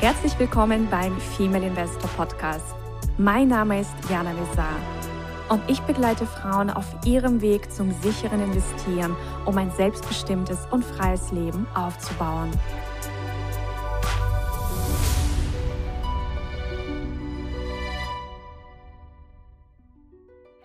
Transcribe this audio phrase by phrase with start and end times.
[0.00, 2.74] Herzlich willkommen beim Female Investor Podcast.
[3.16, 4.76] Mein Name ist Jana Lezar
[5.48, 9.16] und ich begleite Frauen auf ihrem Weg zum sicheren Investieren,
[9.46, 12.50] um ein selbstbestimmtes und freies Leben aufzubauen.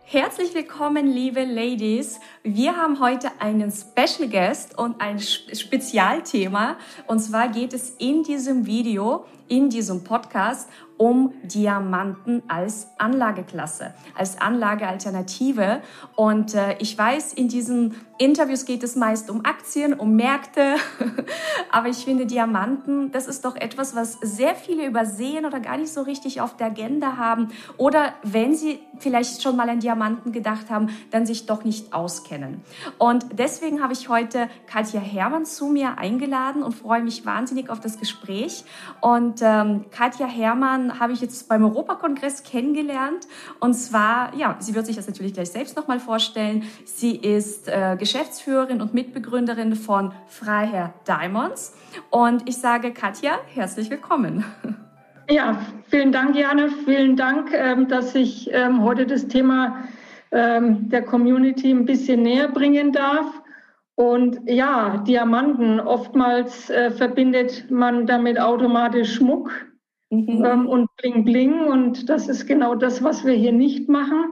[0.04, 2.20] Herzlich willkommen, liebe Ladies.
[2.44, 6.76] Wir haben heute einen Special Guest und ein Spezialthema.
[7.06, 10.68] Und zwar geht es in diesem Video, in diesem Podcast
[10.98, 15.84] um Diamanten als Anlageklasse, als Anlagealternative.
[16.16, 20.76] Und äh, ich weiß, in diesen Interviews geht es meist um Aktien, um Märkte.
[21.72, 25.92] Aber ich finde, Diamanten, das ist doch etwas, was sehr viele übersehen oder gar nicht
[25.92, 27.48] so richtig auf der Agenda haben.
[27.78, 32.62] Oder wenn sie vielleicht schon mal an Diamanten gedacht haben, dann sich doch nicht auskennen.
[33.00, 37.80] Und deswegen habe ich heute Katja Hermann zu mir eingeladen und freue mich wahnsinnig auf
[37.80, 38.66] das Gespräch.
[39.00, 43.28] Und ähm, Katja Hermann habe ich jetzt beim Europakongress kennengelernt.
[43.60, 46.66] Und zwar, ja, sie wird sich das natürlich gleich selbst nochmal vorstellen.
[46.86, 51.74] Sie ist äh, Geschäftsführerin und Mitbegründerin von Freiherr Diamonds.
[52.10, 54.44] Und ich sage Katja, herzlich willkommen.
[55.30, 56.70] Ja, vielen Dank, Jane.
[56.84, 59.86] Vielen Dank, ähm, dass ich ähm, heute das Thema
[60.34, 63.42] ähm, der Community ein bisschen näher bringen darf.
[63.96, 69.52] Und ja, Diamanten, oftmals äh, verbindet man damit automatisch Schmuck
[70.10, 70.68] mhm.
[70.68, 71.62] und Bling Bling.
[71.62, 74.26] Und das ist genau das, was wir hier nicht machen.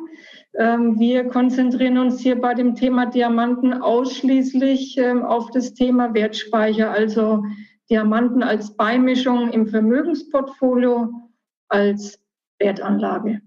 [0.56, 6.90] Ähm, wir konzentrieren uns hier bei dem Thema Diamanten ausschließlich ähm, auf das Thema Wertspeicher,
[6.92, 7.44] also
[7.90, 11.30] Diamanten als Beimischung im Vermögensportfolio,
[11.68, 12.20] als
[12.60, 13.42] Wertanlage.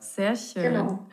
[0.00, 0.62] Sehr schön.
[0.62, 1.06] Genau.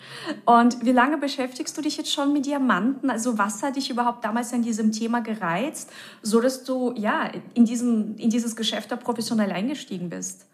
[0.46, 3.10] Und wie lange beschäftigst du dich jetzt schon mit Diamanten?
[3.10, 7.66] Also was hat dich überhaupt damals an diesem Thema gereizt, so dass du ja in,
[7.66, 10.48] diesen, in dieses Geschäft da professionell eingestiegen bist?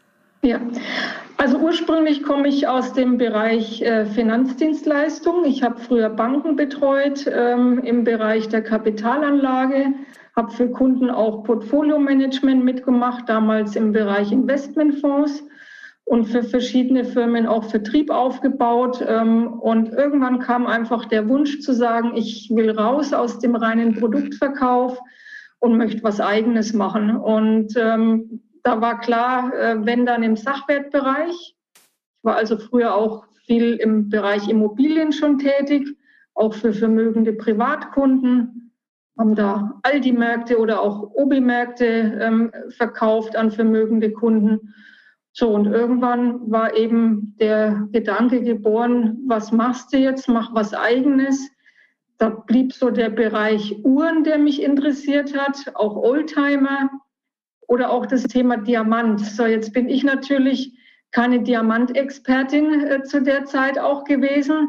[0.44, 0.60] Ja,
[1.38, 5.46] also ursprünglich komme ich aus dem Bereich äh, Finanzdienstleistung.
[5.46, 9.94] Ich habe früher Banken betreut ähm, im Bereich der Kapitalanlage,
[10.36, 15.44] habe für Kunden auch Portfolio-Management mitgemacht, damals im Bereich Investmentfonds
[16.06, 19.06] und für verschiedene Firmen auch Vertrieb aufgebaut.
[19.08, 23.94] Ähm, und irgendwann kam einfach der Wunsch zu sagen, ich will raus aus dem reinen
[23.94, 25.00] Produktverkauf
[25.60, 27.16] und möchte was Eigenes machen.
[27.16, 31.56] Und ähm, da war klar, äh, wenn dann im Sachwertbereich.
[31.56, 35.88] Ich war also früher auch viel im Bereich Immobilien schon tätig,
[36.34, 38.72] auch für vermögende Privatkunden,
[39.18, 44.74] haben da Aldi-Märkte oder auch Obi-Märkte ähm, verkauft an vermögende Kunden
[45.34, 50.28] so, und irgendwann war eben der Gedanke geboren, was machst du jetzt?
[50.28, 51.50] Mach was eigenes.
[52.18, 56.90] Da blieb so der Bereich Uhren, der mich interessiert hat, auch Oldtimer
[57.72, 59.22] oder auch das Thema Diamant.
[59.22, 60.78] So, jetzt bin ich natürlich
[61.12, 64.68] keine Diamantexpertin äh, zu der Zeit auch gewesen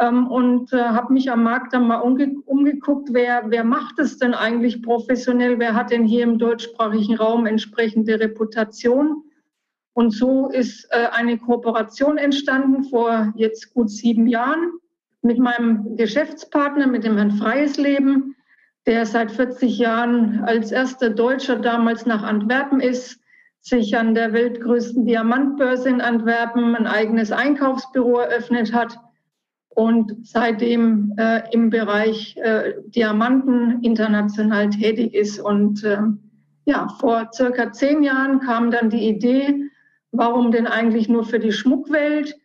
[0.00, 4.18] ähm, und äh, habe mich am Markt dann mal umge umgeguckt, wer, wer macht es
[4.18, 5.60] denn eigentlich professionell?
[5.60, 9.22] Wer hat denn hier im deutschsprachigen Raum entsprechende Reputation?
[9.92, 14.72] Und so ist äh, eine Kooperation entstanden vor jetzt gut sieben Jahren
[15.22, 18.34] mit meinem Geschäftspartner, mit dem Herrn Freies Leben,
[18.86, 23.20] der seit 40 Jahren als erster Deutscher damals nach Antwerpen ist,
[23.60, 28.98] sich an der weltgrößten Diamantbörse in Antwerpen ein eigenes Einkaufsbüro eröffnet hat
[29.68, 35.38] und seitdem äh, im Bereich äh, Diamanten international tätig ist.
[35.38, 35.98] Und äh,
[36.64, 39.70] ja, vor circa zehn Jahren kam dann die Idee,
[40.10, 42.36] warum denn eigentlich nur für die Schmuckwelt?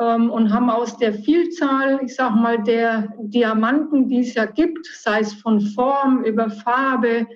[0.00, 4.86] Ähm, und haben aus der Vielzahl, ich sag mal, der Diamanten, die es ja gibt,
[4.86, 7.26] sei es von Form über Farbe,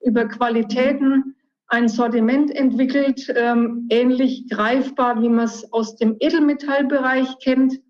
[0.00, 1.34] über Qualitäten,
[1.68, 7.80] ein Sortiment entwickelt, ähm, ähnlich greifbar, wie man es aus dem Edelmetallbereich kennt.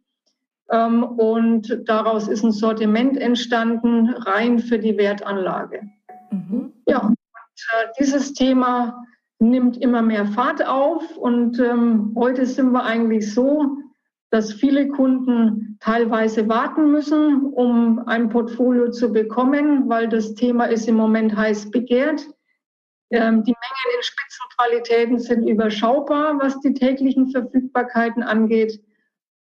[0.71, 5.83] Ähm, und daraus ist ein Sortiment entstanden, rein für die Wertanlage.
[6.31, 6.73] Mhm.
[6.87, 9.05] Ja, und äh, dieses Thema
[9.39, 13.77] nimmt immer mehr Fahrt auf und ähm, heute sind wir eigentlich so,
[14.31, 20.89] dass viele Kunden teilweise warten müssen, um ein Portfolio zu bekommen, weil das Thema ist
[20.89, 22.27] im Moment heiß begehrt.
[23.11, 28.81] Ähm, die Mengen in Spitzenqualitäten sind überschaubar, was die täglichen Verfügbarkeiten angeht.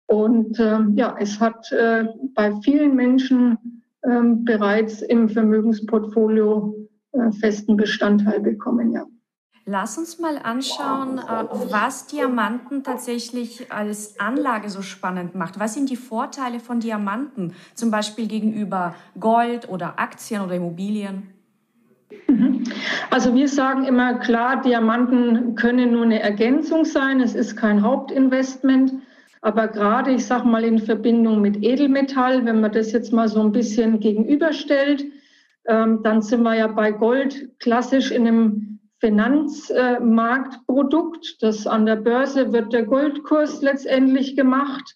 [0.07, 7.75] Und ähm, ja, es hat äh, bei vielen Menschen ähm, bereits im Vermögensportfolio äh, festen
[7.75, 9.05] Bestandteil bekommen, ja.
[9.65, 15.59] Lass uns mal anschauen, äh, was Diamanten tatsächlich als Anlage so spannend macht.
[15.59, 21.33] Was sind die Vorteile von Diamanten, zum Beispiel gegenüber Gold oder Aktien oder Immobilien?
[22.27, 22.63] Mhm.
[23.11, 27.21] Also wir sagen immer klar, Diamanten können nur eine Ergänzung sein.
[27.21, 28.93] Es ist kein Hauptinvestment.
[29.41, 33.41] Aber gerade, ich sage mal, in Verbindung mit Edelmetall, wenn man das jetzt mal so
[33.41, 35.05] ein bisschen gegenüberstellt,
[35.67, 41.41] ähm, dann sind wir ja bei Gold klassisch in einem Finanzmarktprodukt.
[41.41, 44.95] das an der Börse wird der Goldkurs letztendlich gemacht.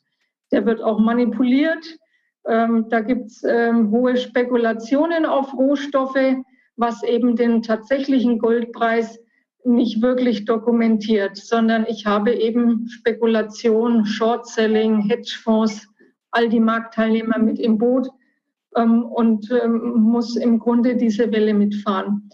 [0.51, 1.85] Der wird auch manipuliert.
[2.45, 6.35] Ähm, da gibt es ähm, hohe Spekulationen auf Rohstoffe,
[6.75, 9.19] was eben den tatsächlichen Goldpreis
[9.65, 15.87] nicht wirklich dokumentiert, sondern ich habe eben Spekulation, Short-Selling, Hedgefonds,
[16.31, 18.09] all die Marktteilnehmer mit im Boot
[18.75, 22.29] ähm, und ähm, muss im Grunde diese Welle mitfahren.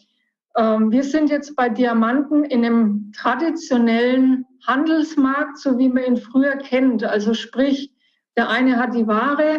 [0.59, 6.57] Ähm, wir sind jetzt bei Diamanten in einem traditionellen Handelsmarkt, so wie man ihn früher
[6.57, 7.03] kennt.
[7.06, 7.94] Also sprich,
[8.35, 9.57] der eine hat die Ware,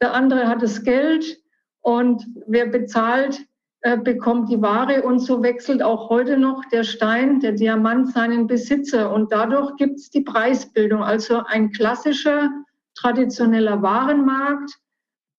[0.00, 1.40] der andere hat das Geld
[1.80, 3.44] und wer bezahlt,
[3.80, 8.46] äh, bekommt die Ware und so wechselt auch heute noch der Stein, der Diamant seinen
[8.46, 12.50] Besitzer und dadurch gibt es die Preisbildung, also ein klassischer
[12.94, 14.70] traditioneller Warenmarkt.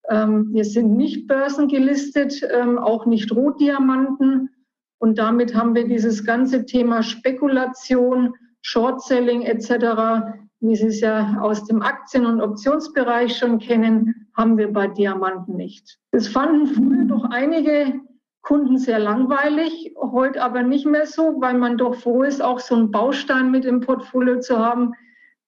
[0.10, 4.50] Ähm, wir sind nicht börsengelistet, ähm, auch nicht Rotdiamanten
[5.00, 11.66] und damit haben wir dieses ganze Thema Spekulation, Short-Selling etc., wie Sie es ja aus
[11.66, 16.00] dem Aktien- und Optionsbereich schon kennen, haben wir bei Diamanten nicht.
[16.12, 18.02] Das fanden früher doch einige
[18.42, 22.76] Kunden sehr langweilig, heute aber nicht mehr so, weil man doch froh ist, auch so
[22.76, 24.94] einen Baustein mit im Portfolio zu haben,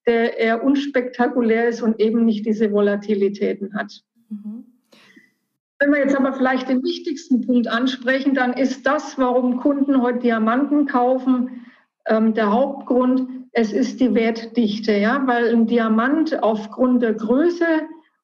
[0.05, 4.01] der eher unspektakulär ist und eben nicht diese Volatilitäten hat.
[4.29, 4.65] Mhm.
[5.79, 10.19] Wenn wir jetzt aber vielleicht den wichtigsten Punkt ansprechen, dann ist das, warum Kunden heute
[10.19, 11.65] Diamanten kaufen,
[12.05, 17.65] ähm, der Hauptgrund, es ist die Wertdichte, ja, weil ein Diamant aufgrund der Größe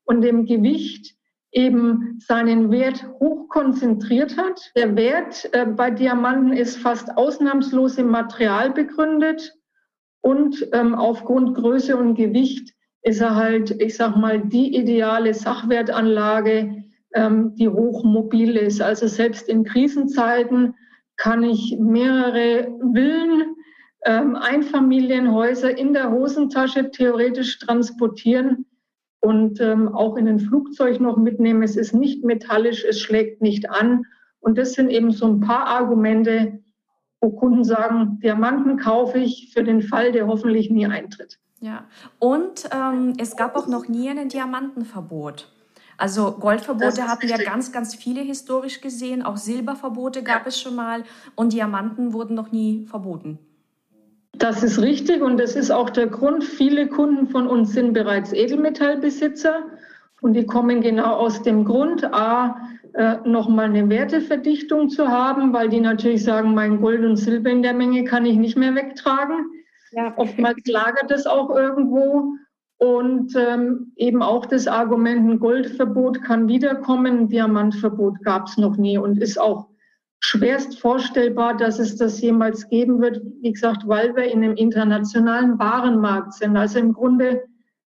[0.04, 1.16] und dem Gewicht
[1.52, 4.72] eben seinen Wert hoch konzentriert hat.
[4.76, 9.54] Der Wert äh, bei Diamanten ist fast ausnahmslos im Material begründet
[10.22, 12.74] und ähm, aufgrund Größe und Gewicht
[13.04, 16.85] ist er halt, ich sag mal, die ideale Sachwertanlage,
[17.18, 18.82] die hoch mobil ist.
[18.82, 20.76] Also selbst in Krisenzeiten
[21.18, 23.56] kann ich mehrere Villen,
[24.06, 28.66] ähm, Einfamilienhäuser in der Hosentasche theoretisch transportieren
[29.22, 31.64] und ähm, auch in ein Flugzeug noch mitnehmen.
[31.64, 34.04] Es ist nicht metallisch, es schlägt nicht an.
[34.40, 36.60] Und das sind eben so ein paar Argumente,
[37.20, 41.40] wo Kunden sagen, Diamanten kaufe ich für den Fall, der hoffentlich nie eintritt.
[41.60, 41.86] Ja,
[42.20, 45.55] und ähm, es gab auch noch nie ein Diamantenverbot.
[45.98, 49.24] Also Goldverbote hatten wir ganz, ganz viele historisch gesehen.
[49.24, 50.48] Auch Silberverbote gab ja.
[50.48, 51.04] es schon mal
[51.36, 53.40] und Diamanten wurden noch nie verboten.
[54.38, 56.44] Das ist richtig und das ist auch der Grund.
[56.44, 59.64] Viele Kunden von uns sind bereits Edelmetallbesitzer
[60.22, 62.58] und die kommen genau aus dem Grund, a,
[62.94, 67.62] äh, nochmal eine Werteverdichtung zu haben, weil die natürlich sagen, mein Gold und Silber in
[67.62, 69.52] der Menge kann ich nicht mehr wegtragen.
[69.92, 70.14] Ja.
[70.18, 72.36] Oftmals lagert es auch irgendwo.
[72.78, 78.76] Und ähm, eben auch das Argument, ein Goldverbot kann wiederkommen, ein Diamantverbot gab es noch
[78.76, 79.70] nie und ist auch
[80.20, 85.58] schwerst vorstellbar, dass es das jemals geben wird, wie gesagt, weil wir in einem internationalen
[85.60, 86.58] Warenmarkt sind.
[86.58, 87.44] Also im Grunde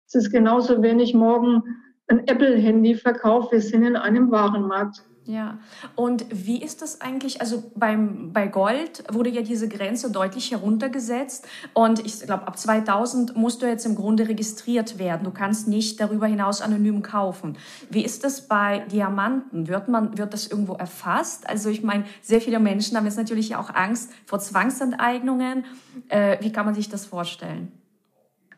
[0.06, 1.62] ist es genauso, wenn ich morgen
[2.08, 5.02] ein Apple-Handy verkaufe, wir sind in einem Warenmarkt.
[5.26, 5.58] Ja,
[5.96, 7.40] und wie ist das eigentlich?
[7.40, 13.36] Also beim, bei Gold wurde ja diese Grenze deutlich heruntergesetzt und ich glaube, ab 2000
[13.36, 15.24] musst du jetzt im Grunde registriert werden.
[15.24, 17.58] Du kannst nicht darüber hinaus anonym kaufen.
[17.90, 19.66] Wie ist das bei Diamanten?
[19.66, 21.48] Wird, man, wird das irgendwo erfasst?
[21.48, 25.64] Also ich meine, sehr viele Menschen haben jetzt natürlich auch Angst vor Zwangsenteignungen.
[26.08, 27.72] Äh, wie kann man sich das vorstellen?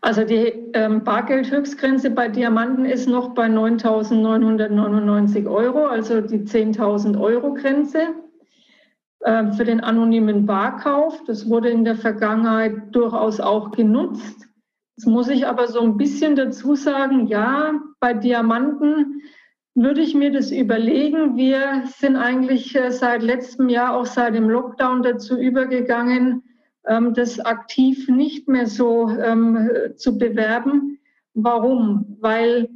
[0.00, 7.54] Also die ähm, Bargeldhöchstgrenze bei Diamanten ist noch bei 9.999 Euro, also die 10.000 Euro
[7.54, 8.14] Grenze
[9.20, 11.24] äh, für den anonymen Barkauf.
[11.24, 14.46] Das wurde in der Vergangenheit durchaus auch genutzt.
[14.96, 19.22] Jetzt muss ich aber so ein bisschen dazu sagen, ja, bei Diamanten
[19.74, 21.36] würde ich mir das überlegen.
[21.36, 26.42] Wir sind eigentlich äh, seit letztem Jahr, auch seit dem Lockdown dazu übergegangen,
[27.14, 30.98] das aktiv nicht mehr so ähm, zu bewerben.
[31.34, 32.16] Warum?
[32.20, 32.68] Weil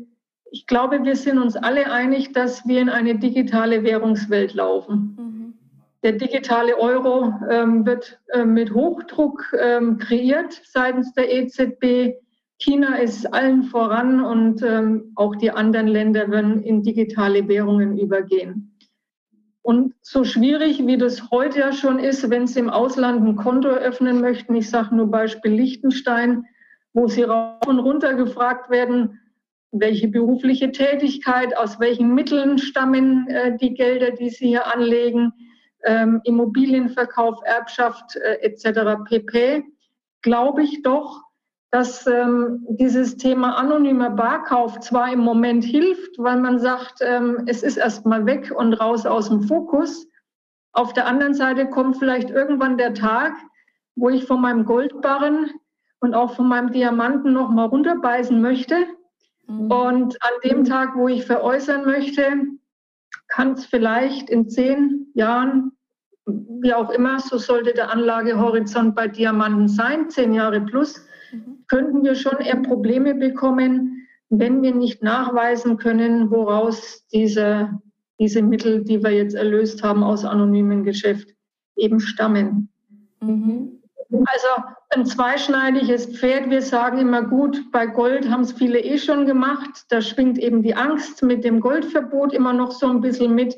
[0.52, 5.16] ich glaube, wir sind uns alle einig, dass wir in eine digitale Währungswelt laufen.
[5.18, 5.54] Mhm.
[6.02, 12.16] Der digitale Euro ähm, wird äh, mit Hochdruck ähm, kreiert seitens der EZB.
[12.58, 18.71] China ist allen voran und ähm, auch die anderen Länder werden in digitale Währungen übergehen.
[19.62, 23.68] Und so schwierig, wie das heute ja schon ist, wenn Sie im Ausland ein Konto
[23.68, 26.46] eröffnen möchten, ich sage nur Beispiel Liechtenstein,
[26.92, 29.20] wo Sie rauf und runter gefragt werden,
[29.70, 35.32] welche berufliche Tätigkeit, aus welchen Mitteln stammen äh, die Gelder, die Sie hier anlegen,
[35.84, 39.02] ähm, Immobilienverkauf, Erbschaft äh, etc.
[39.08, 39.64] pp.
[40.22, 41.22] Glaube ich doch,
[41.72, 47.62] dass ähm, dieses Thema anonymer Barkauf zwar im Moment hilft, weil man sagt, ähm, es
[47.62, 50.06] ist erstmal weg und raus aus dem Fokus.
[50.72, 53.32] Auf der anderen Seite kommt vielleicht irgendwann der Tag,
[53.96, 55.50] wo ich von meinem Goldbarren
[56.00, 58.76] und auch von meinem Diamanten noch mal runterbeißen möchte.
[59.46, 59.70] Mhm.
[59.70, 62.34] Und an dem Tag, wo ich veräußern möchte,
[63.28, 65.72] kann es vielleicht in zehn Jahren,
[66.26, 71.64] wie auch immer, so sollte der Anlagehorizont bei Diamanten sein, zehn Jahre plus, mhm.
[71.68, 77.80] könnten wir schon eher Probleme bekommen, wenn wir nicht nachweisen können, woraus diese,
[78.18, 81.28] diese Mittel, die wir jetzt erlöst haben aus anonymen Geschäft,
[81.76, 82.70] eben stammen.
[83.20, 83.82] Mhm.
[84.26, 84.48] Also
[84.90, 86.50] ein zweischneidiges Pferd.
[86.50, 89.86] Wir sagen immer gut, bei Gold haben es viele eh schon gemacht.
[89.88, 93.56] Da schwingt eben die Angst mit dem Goldverbot immer noch so ein bisschen mit.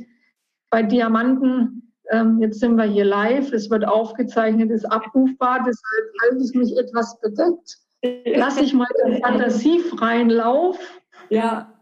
[0.71, 6.45] Bei Diamanten, ähm, jetzt sind wir hier live, es wird aufgezeichnet, ist abrufbar, deshalb halte
[6.45, 7.79] ich mich etwas bedeckt.
[8.27, 10.79] Lasse ich mal den fantasiefreien Lauf.
[11.31, 11.73] Ja.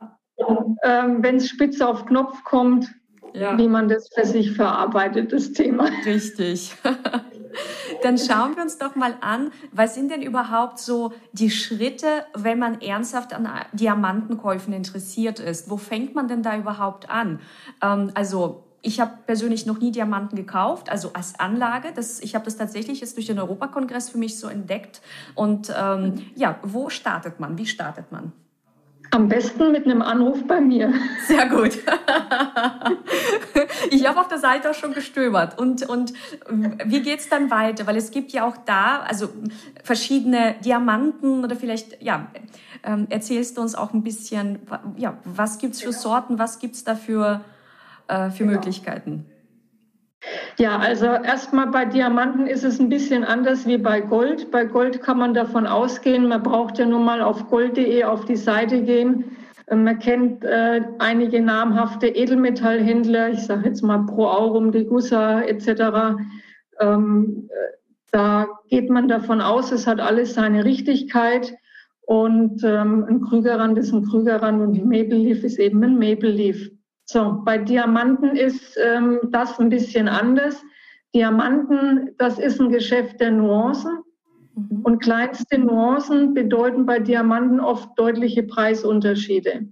[0.85, 2.87] Ähm, Wenn es spitz auf Knopf kommt,
[3.35, 3.59] ja.
[3.59, 5.89] wie man das für sich verarbeitet, das Thema.
[6.05, 6.75] Richtig.
[8.03, 12.59] Dann schauen wir uns doch mal an, was sind denn überhaupt so die Schritte, wenn
[12.59, 15.71] man ernsthaft an Diamantenkäufen interessiert ist?
[15.71, 17.41] Wo fängt man denn da überhaupt an?
[17.83, 21.93] Ähm, also ich habe persönlich noch nie Diamanten gekauft, also als Anlage.
[21.95, 25.01] Das, ich habe das tatsächlich jetzt durch den Europakongress für mich so entdeckt.
[25.35, 27.57] Und ähm, ja, wo startet man?
[27.57, 28.33] Wie startet man?
[29.13, 30.93] Am besten mit einem Anruf bei mir.
[31.27, 31.79] Sehr gut.
[33.91, 35.59] Ich habe auf der Seite auch schon gestöbert.
[35.59, 36.15] Und, und
[36.49, 37.87] wie geht's dann weiter?
[37.87, 39.29] Weil es gibt ja auch da also
[39.85, 42.29] verschiedene Diamanten oder vielleicht, ja,
[42.83, 44.61] ähm, erzählst du uns auch ein bisschen,
[44.97, 47.43] ja, was gibt's für Sorten, was gibt's da für,
[48.13, 48.53] äh, für genau.
[48.53, 49.27] Möglichkeiten?
[50.59, 54.51] Ja, also erstmal bei Diamanten ist es ein bisschen anders wie bei Gold.
[54.51, 58.37] Bei Gold kann man davon ausgehen, man braucht ja nur mal auf gold.de auf die
[58.37, 59.37] Seite gehen.
[59.69, 66.17] Ähm, man kennt äh, einige namhafte Edelmetallhändler, ich sage jetzt mal Pro Aurum, Degussa etc.
[66.81, 67.77] Ähm, äh,
[68.13, 71.55] da geht man davon aus, es hat alles seine Richtigkeit.
[72.03, 76.31] Und ähm, ein Krügerrand ist ein Krügerrand und ein Maple Leaf ist eben ein Maple
[76.31, 76.69] Leaf.
[77.05, 80.63] So, bei Diamanten ist ähm, das ein bisschen anders.
[81.15, 83.99] Diamanten, das ist ein Geschäft der Nuancen.
[84.55, 84.81] Mhm.
[84.83, 89.67] Und kleinste Nuancen bedeuten bei Diamanten oft deutliche Preisunterschiede.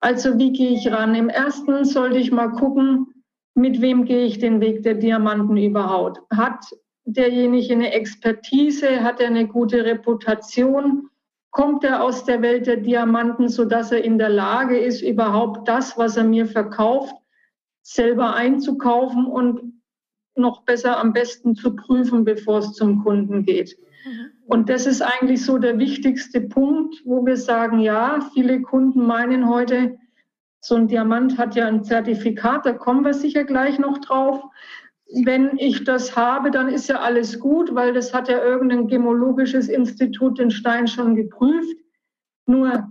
[0.00, 1.14] Also wie gehe ich ran?
[1.14, 3.06] Im ersten sollte ich mal gucken,
[3.54, 6.20] mit wem gehe ich den Weg der Diamanten überhaupt?
[6.30, 6.64] Hat
[7.04, 9.02] derjenige eine Expertise?
[9.02, 11.08] Hat er eine gute Reputation?
[11.54, 15.68] Kommt er aus der Welt der Diamanten, so dass er in der Lage ist, überhaupt
[15.68, 17.14] das, was er mir verkauft,
[17.80, 19.80] selber einzukaufen und
[20.34, 23.78] noch besser am besten zu prüfen, bevor es zum Kunden geht.
[24.04, 24.32] Mhm.
[24.46, 29.48] Und das ist eigentlich so der wichtigste Punkt, wo wir sagen, ja, viele Kunden meinen
[29.48, 29.96] heute,
[30.60, 34.42] so ein Diamant hat ja ein Zertifikat, da kommen wir sicher gleich noch drauf
[35.24, 39.68] wenn ich das habe, dann ist ja alles gut, weil das hat ja irgendein gemologisches
[39.68, 41.76] Institut den Stein schon geprüft.
[42.46, 42.90] Nur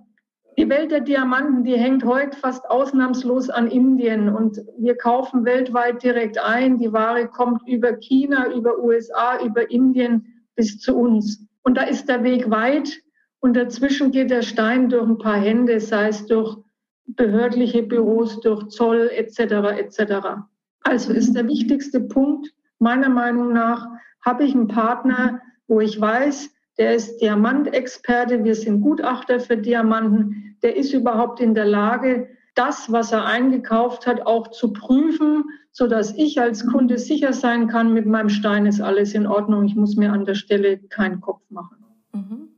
[0.58, 6.04] die Welt der Diamanten, die hängt heute fast ausnahmslos an Indien und wir kaufen weltweit
[6.04, 6.78] direkt ein.
[6.78, 11.46] Die Ware kommt über China, über USA, über Indien bis zu uns.
[11.64, 13.02] Und da ist der Weg weit
[13.40, 16.58] und dazwischen geht der Stein durch ein paar Hände, sei es durch
[17.06, 19.40] behördliche Büros, durch Zoll etc.
[19.78, 20.44] etc.
[20.84, 23.88] Also ist der wichtigste Punkt meiner Meinung nach,
[24.26, 30.58] habe ich einen Partner, wo ich weiß, der ist Diamantexperte, wir sind Gutachter für Diamanten,
[30.64, 35.88] der ist überhaupt in der Lage, das, was er eingekauft hat, auch zu prüfen, so
[35.88, 39.76] dass ich als Kunde sicher sein kann, mit meinem Stein ist alles in Ordnung, ich
[39.76, 41.78] muss mir an der Stelle keinen Kopf machen.
[42.14, 42.50] Mhm.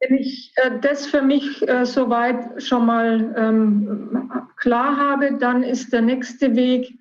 [0.00, 5.92] Wenn ich äh, das für mich äh, soweit schon mal ähm, klar habe, dann ist
[5.92, 6.98] der nächste Weg,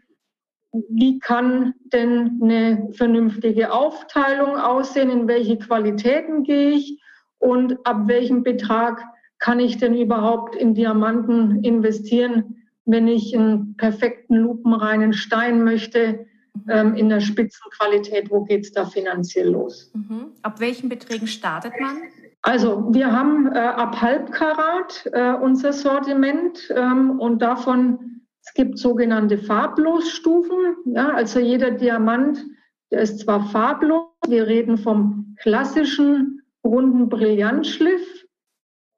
[0.90, 7.00] wie kann denn eine vernünftige Aufteilung aussehen, in welche Qualitäten gehe ich
[7.38, 9.04] und ab welchem Betrag
[9.38, 16.26] kann ich denn überhaupt in Diamanten investieren, wenn ich einen perfekten lupenreinen Stein möchte,
[16.70, 19.92] ähm, in der Spitzenqualität, wo geht es da finanziell los?
[19.94, 20.32] Mhm.
[20.42, 21.98] Ab welchen Beträgen startet man?
[22.44, 29.38] Also wir haben äh, ab Halbkarat äh, unser Sortiment ähm, und davon, es gibt sogenannte
[29.38, 30.76] Farblosstufen.
[30.86, 32.44] Ja, also jeder Diamant,
[32.92, 38.26] der ist zwar farblos, wir reden vom klassischen runden Brillantschliff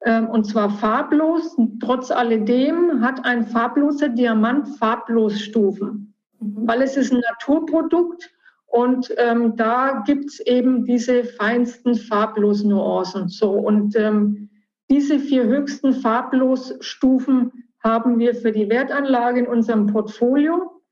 [0.04, 1.56] ähm, und zwar farblos.
[1.80, 6.12] Trotz alledem hat ein farbloser Diamant Farblosstufen.
[6.40, 6.66] mhm.
[6.66, 8.28] weil es ist ein Naturprodukt
[8.76, 13.28] und ähm, da gibt es eben diese feinsten Farblos-Nuancen.
[13.28, 14.50] So, und ähm,
[14.90, 17.52] diese vier höchsten Farblosstufen
[17.82, 20.82] haben wir für die Wertanlage in unserem Portfolio.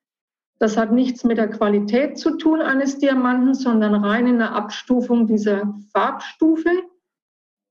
[0.59, 5.26] Das hat nichts mit der Qualität zu tun eines Diamanten, sondern rein in der Abstufung
[5.26, 6.71] dieser Farbstufe,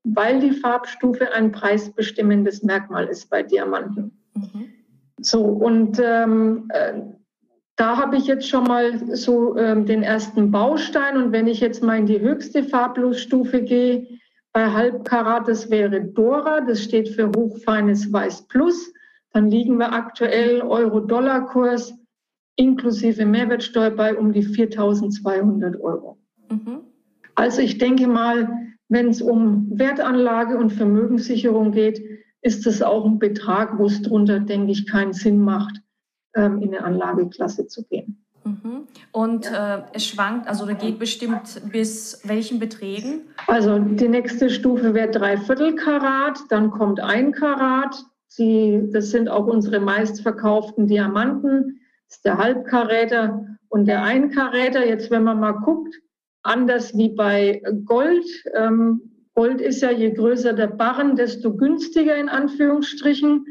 [0.04, 4.16] weil die Farbstufe ein preisbestimmendes Merkmal ist bei Diamanten.
[4.36, 4.74] Mhm.
[5.22, 7.02] So, und ähm, äh,
[7.76, 11.18] da habe ich jetzt schon mal so ähm, den ersten Baustein.
[11.18, 14.08] Und wenn ich jetzt mal in die höchste Farblosstufe gehe,
[14.52, 18.94] bei Halbkarat, das wäre Dora, das steht für hochfeines Weiß Plus.
[19.32, 21.96] Dann liegen wir aktuell Euro-Dollar-Kurs
[22.56, 26.20] inklusive Mehrwertsteuer bei um die 4.200 Euro.
[26.50, 26.82] Mhm.
[27.34, 28.48] Also ich denke mal,
[28.90, 32.00] wenn es um Wertanlage und Vermögenssicherung geht,
[32.44, 35.82] ist das auch ein Betrag, wo es drunter, denke ich, keinen Sinn macht,
[36.36, 38.24] ähm, in eine Anlageklasse zu gehen.
[38.44, 38.88] Mhm.
[39.12, 39.78] Und ja.
[39.78, 43.22] äh, es schwankt, also da geht bestimmt bis welchen Beträgen?
[43.48, 48.04] Also die nächste Stufe wäre Dreiviertel Karat, dann kommt ein Karat.
[48.28, 51.80] Sie, das sind auch unsere meistverkauften Diamanten
[52.14, 54.86] ist der Halbkaräter und der Einkaräter.
[54.86, 55.96] Jetzt, wenn man mal guckt,
[56.44, 58.26] anders wie bei Gold.
[58.56, 59.02] Ähm,
[59.34, 63.48] Gold ist ja, je größer der Barren, desto günstiger in Anführungsstrichen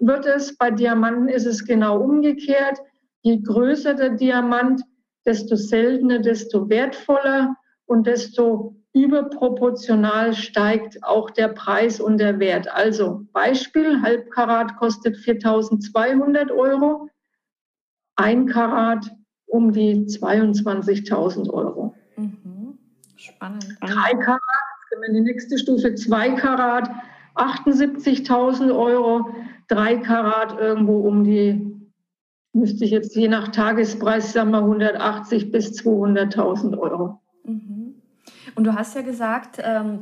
[0.00, 0.56] wird es.
[0.56, 2.78] Bei Diamanten ist es genau umgekehrt.
[3.22, 4.82] Je größer der Diamant,
[5.26, 7.54] desto seltener, desto wertvoller
[7.86, 12.68] und desto überproportional steigt auch der Preis und der Wert.
[12.72, 17.08] Also Beispiel, Halbkarat kostet 4.200 Euro,
[18.16, 19.06] ein Karat
[19.46, 21.94] um die 22.000 Euro.
[22.16, 22.78] Mhm.
[23.16, 23.76] Spannend.
[23.80, 24.40] Drei Karat,
[25.12, 26.90] die nächste Stufe, zwei Karat,
[27.36, 29.28] 78.000 Euro,
[29.70, 31.66] drei Karat irgendwo um die,
[32.52, 37.20] müsste ich jetzt je nach Tagespreis sagen wir 180 bis 200.000 Euro.
[37.44, 37.94] Mhm.
[38.56, 40.00] Und du hast ja gesagt, ähm,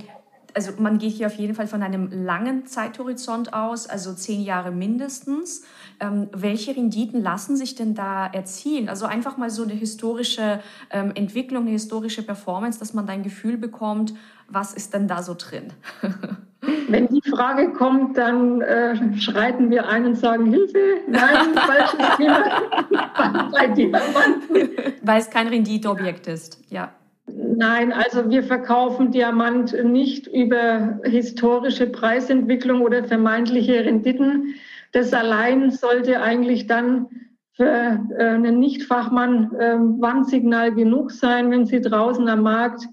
[0.55, 4.71] also man geht hier auf jeden Fall von einem langen Zeithorizont aus, also zehn Jahre
[4.71, 5.63] mindestens.
[6.01, 8.89] Ähm, welche Renditen lassen sich denn da erzielen?
[8.89, 13.23] Also einfach mal so eine historische ähm, Entwicklung, eine historische Performance, dass man da ein
[13.23, 14.15] Gefühl bekommt,
[14.49, 15.73] was ist denn da so drin?
[16.61, 23.51] Wenn die Frage kommt, dann äh, schreiten wir ein und sagen, Hilfe, nein, falsches Thema
[23.53, 24.71] bei Diamanten.
[25.03, 26.93] Weil es kein Renditeobjekt ist, ja.
[27.27, 34.55] Nein, also wir verkaufen Diamant nicht über historische Preisentwicklung oder vermeintliche Renditen.
[34.93, 37.07] Das allein sollte eigentlich dann
[37.53, 42.89] für äh, einen Nichtfachmann äh, Warnsignal genug sein, wenn Sie draußen am Markt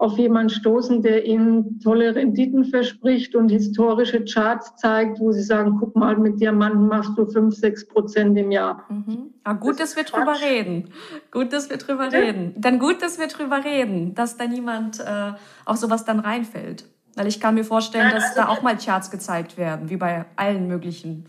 [0.00, 5.76] auf jemanden stoßen, der ihnen tolle Renditen verspricht und historische Charts zeigt, wo sie sagen,
[5.78, 8.86] guck mal, mit Diamanten machst du 5, 6 Prozent im Jahr.
[8.88, 9.34] Mhm.
[9.44, 10.88] Ah, gut, das dass wir drüber reden.
[11.30, 12.18] Gut, dass wir drüber ja.
[12.18, 12.54] reden.
[12.56, 15.32] Dann gut, dass wir drüber reden, dass da niemand äh,
[15.66, 16.86] auf sowas dann reinfällt.
[17.14, 19.98] Weil ich kann mir vorstellen, Nein, dass also da auch mal Charts gezeigt werden, wie
[19.98, 21.26] bei allen möglichen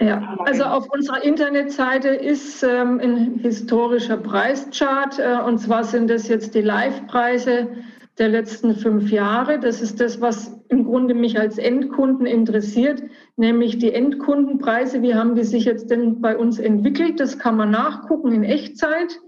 [0.00, 6.26] ja, also auf unserer Internetseite ist ähm, ein historischer Preischart äh, und zwar sind das
[6.26, 7.68] jetzt die Live-Preise
[8.18, 9.58] der letzten fünf Jahre.
[9.58, 13.02] Das ist das, was im Grunde mich als Endkunden interessiert,
[13.36, 15.02] nämlich die Endkundenpreise.
[15.02, 17.20] Wie haben die sich jetzt denn bei uns entwickelt?
[17.20, 19.20] Das kann man nachgucken in Echtzeit.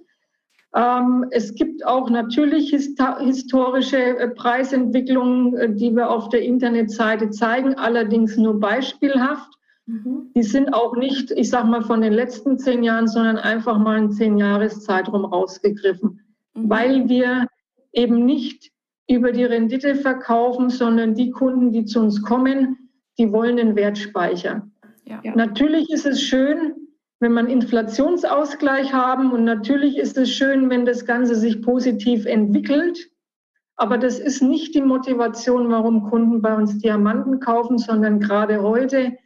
[0.74, 7.74] Ähm, es gibt auch natürlich historische äh, Preisentwicklungen, äh, die wir auf der Internetseite zeigen,
[7.74, 9.56] allerdings nur beispielhaft.
[9.86, 10.32] Mhm.
[10.34, 13.96] Die sind auch nicht, ich sag mal, von den letzten zehn Jahren, sondern einfach mal
[13.96, 16.20] einen zehn Jahreszeitraum rausgegriffen,
[16.54, 16.68] mhm.
[16.70, 17.46] weil wir
[17.92, 18.72] eben nicht
[19.08, 24.68] über die Rendite verkaufen, sondern die Kunden, die zu uns kommen, die wollen den Wertspeicher.
[25.04, 25.20] Ja.
[25.36, 26.74] Natürlich ist es schön,
[27.20, 33.08] wenn man Inflationsausgleich haben und natürlich ist es schön, wenn das Ganze sich positiv entwickelt.
[33.76, 39.16] Aber das ist nicht die Motivation, warum Kunden bei uns Diamanten kaufen, sondern gerade heute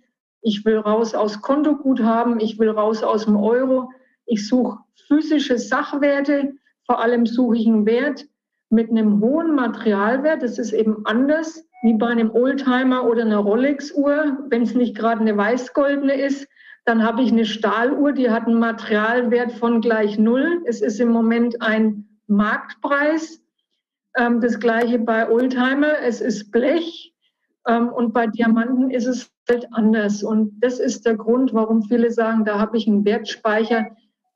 [0.42, 3.90] ich will raus aus Kontoguthaben, ich will raus aus dem Euro.
[4.26, 6.54] Ich suche physische Sachwerte,
[6.86, 8.26] vor allem suche ich einen Wert
[8.70, 10.42] mit einem hohen Materialwert.
[10.42, 14.46] Das ist eben anders wie bei einem Oldtimer oder einer Rolex-Uhr.
[14.48, 16.48] Wenn es nicht gerade eine weißgoldene ist,
[16.84, 20.62] dann habe ich eine Stahluhr, die hat einen Materialwert von gleich null.
[20.66, 23.42] Es ist im Moment ein Marktpreis.
[24.16, 26.00] Ähm, das gleiche bei Oldtimer.
[26.02, 27.14] Es ist Blech.
[27.66, 29.30] Ähm, und bei Diamanten ist es
[29.72, 30.22] anders.
[30.22, 33.86] Und das ist der Grund, warum viele sagen, da habe ich einen Wertspeicher.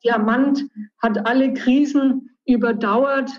[0.05, 0.64] Diamant
[0.98, 3.31] hat alle Krisen überdauert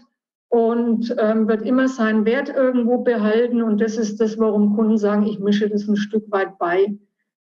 [0.49, 3.61] und ähm, wird immer seinen Wert irgendwo behalten.
[3.61, 6.97] Und das ist das, warum Kunden sagen, ich mische das ein Stück weit bei,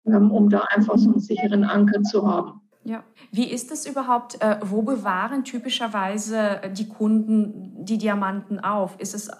[0.06, 2.60] ähm, um da einfach so einen sicheren Anker zu haben.
[2.84, 3.02] Ja.
[3.32, 4.40] Wie ist es überhaupt?
[4.42, 9.00] Äh, wo bewahren typischerweise die Kunden die Diamanten auf?
[9.00, 9.30] Ist es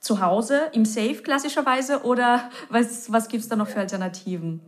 [0.00, 4.60] zu Hause im Safe klassischerweise oder was, was gibt es da noch für Alternativen?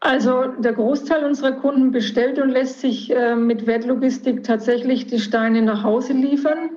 [0.00, 5.62] Also der Großteil unserer Kunden bestellt und lässt sich äh, mit Wertlogistik tatsächlich die Steine
[5.62, 6.70] nach Hause liefern.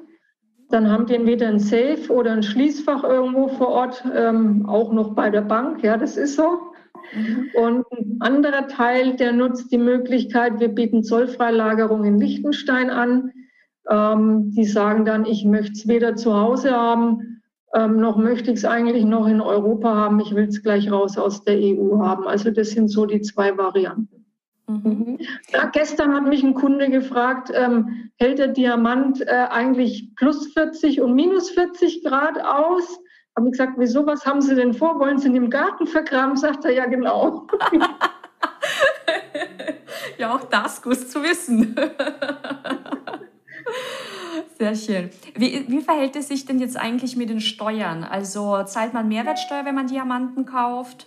[0.70, 5.14] Dann haben die entweder ein Safe oder ein Schließfach irgendwo vor Ort, ähm, auch noch
[5.14, 5.84] bei der Bank.
[5.84, 6.74] Ja, das ist so.
[7.14, 7.50] Mhm.
[7.54, 13.32] Und ein anderer Teil, der nutzt die Möglichkeit, wir bieten Zollfreilagerung in Liechtenstein an.
[13.90, 17.42] Ähm, die sagen dann, ich möchte es weder zu Hause haben,
[17.74, 21.18] ähm, noch möchte ich es eigentlich noch in Europa haben, ich will es gleich raus
[21.18, 22.28] aus der EU haben.
[22.28, 24.26] Also das sind so die zwei Varianten.
[24.68, 25.18] Mhm.
[25.54, 31.02] Ja, gestern hat mich ein Kunde gefragt, ähm, hält der Diamant äh, eigentlich plus 40
[31.02, 33.00] und minus 40 Grad aus?
[33.38, 35.00] Habe ich gesagt, wieso, was haben Sie denn vor?
[35.00, 36.36] Wollen Sie ihn im Garten vergraben?
[36.36, 37.46] Sagt er, ja genau.
[40.18, 41.76] ja, auch das gut zu wissen.
[44.58, 45.12] Sehr schön.
[45.36, 48.04] Wie, wie verhält es sich denn jetzt eigentlich mit den Steuern?
[48.04, 51.06] Also zahlt man Mehrwertsteuer, wenn man Diamanten kauft?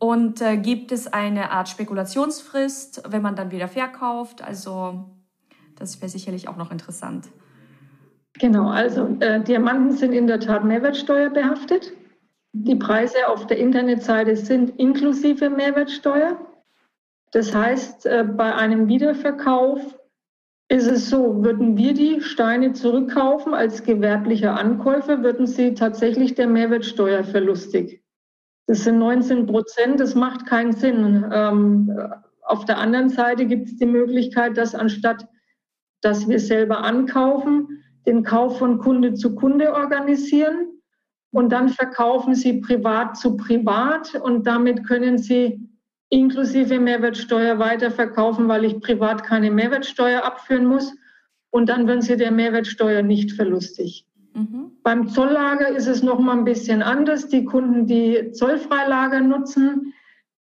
[0.00, 4.42] Und äh, gibt es eine Art Spekulationsfrist, wenn man dann wieder verkauft?
[4.42, 5.04] Also
[5.76, 7.28] das wäre sicherlich auch noch interessant.
[8.38, 11.92] Genau, also äh, Diamanten sind in der Tat Mehrwertsteuer behaftet.
[12.52, 16.38] Die Preise auf der Internetseite sind inklusive Mehrwertsteuer.
[17.32, 19.80] Das heißt, äh, bei einem Wiederverkauf
[20.68, 26.48] ist es so, würden wir die Steine zurückkaufen als gewerblicher Ankäufer, würden sie tatsächlich der
[26.48, 28.02] Mehrwertsteuer verlustig.
[28.66, 31.24] Das sind 19 Prozent, das macht keinen Sinn.
[31.32, 31.96] Ähm,
[32.42, 35.28] auf der anderen Seite gibt es die Möglichkeit, dass anstatt,
[36.00, 40.68] dass wir selber ankaufen, den Kauf von Kunde zu Kunde organisieren
[41.32, 45.60] und dann verkaufen sie privat zu privat und damit können sie
[46.08, 50.94] inklusive Mehrwertsteuer weiterverkaufen, weil ich privat keine Mehrwertsteuer abführen muss.
[51.50, 54.06] Und dann werden sie der Mehrwertsteuer nicht verlustig.
[54.34, 54.72] Mhm.
[54.82, 57.28] Beim Zolllager ist es noch mal ein bisschen anders.
[57.28, 59.94] Die Kunden, die Zollfreilager nutzen,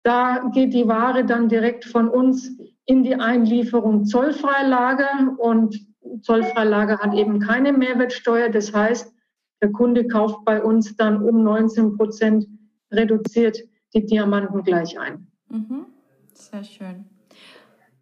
[0.04, 2.52] da geht die Ware dann direkt von uns
[2.86, 5.80] in die Einlieferung Zollfreilager und
[6.22, 8.50] Zollfreilager hat eben keine Mehrwertsteuer.
[8.50, 9.14] Das heißt,
[9.62, 12.46] der Kunde kauft bei uns dann um 19 Prozent
[12.92, 13.60] reduziert
[13.94, 15.28] die Diamanten gleich ein.
[15.50, 15.86] Mhm.
[16.34, 17.06] Sehr schön.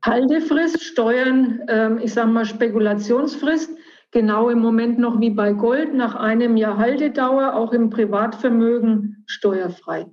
[0.04, 3.71] Haltefrist, Steuern, ähm, ich sage mal Spekulationsfrist,
[4.12, 10.08] genau im Moment noch wie bei Gold, nach einem Jahr Haltedauer, auch im Privatvermögen steuerfrei.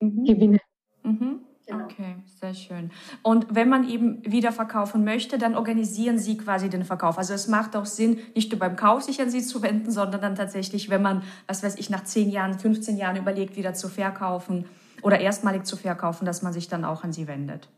[0.00, 0.24] Mhm.
[0.24, 0.60] Gewinne.
[1.02, 1.40] Mhm.
[1.66, 1.84] Genau.
[1.84, 2.90] Okay, sehr schön.
[3.22, 7.18] Und wenn man eben wieder verkaufen möchte, dann organisieren Sie quasi den Verkauf.
[7.18, 10.20] Also es macht auch Sinn, nicht nur beim Kauf sich an Sie zu wenden, sondern
[10.20, 13.88] dann tatsächlich, wenn man, was weiß ich, nach 10 Jahren, 15 Jahren überlegt, wieder zu
[13.88, 14.66] verkaufen,
[15.02, 17.68] oder erstmalig zu verkaufen, dass man sich dann auch an sie wendet.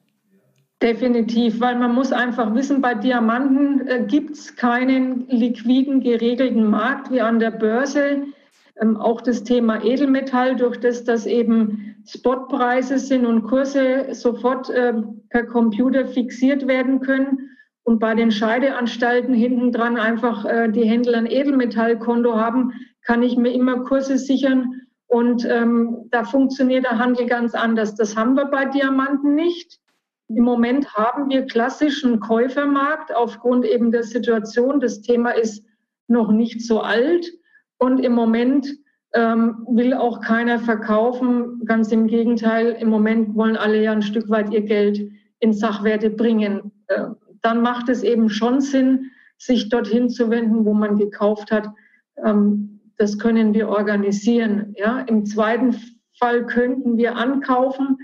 [0.81, 7.11] Definitiv, weil man muss einfach wissen, bei Diamanten äh, gibt es keinen liquiden, geregelten Markt
[7.11, 8.29] wie an der Börse.
[8.81, 14.95] Ähm, auch das Thema Edelmetall, durch das das eben Spotpreise sind und Kurse sofort äh,
[15.31, 17.51] per Computer fixiert werden können
[17.83, 23.37] und bei den Scheideanstalten hinten dran einfach äh, die Händler ein Edelmetallkonto haben, kann ich
[23.37, 27.95] mir immer Kurse sichern und ähm, da funktioniert der Handel ganz anders.
[27.95, 29.79] Das haben wir bei Diamanten nicht.
[30.29, 34.81] Im Moment haben wir klassischen Käufermarkt aufgrund eben der Situation.
[34.81, 35.65] Das Thema ist
[36.09, 37.27] noch nicht so alt
[37.79, 38.69] und im Moment
[39.15, 41.65] ähm, will auch keiner verkaufen.
[41.65, 45.01] Ganz im Gegenteil, im Moment wollen alle ja ein Stück weit ihr Geld
[45.41, 46.73] in Sachwerte bringen.
[46.89, 47.05] Äh,
[47.43, 51.69] dann macht es eben schon Sinn, sich dorthin zu wenden, wo man gekauft hat.
[52.25, 54.75] Ähm, das können wir organisieren.
[54.77, 55.01] Ja.
[55.01, 55.77] Im zweiten
[56.19, 57.99] Fall könnten wir ankaufen.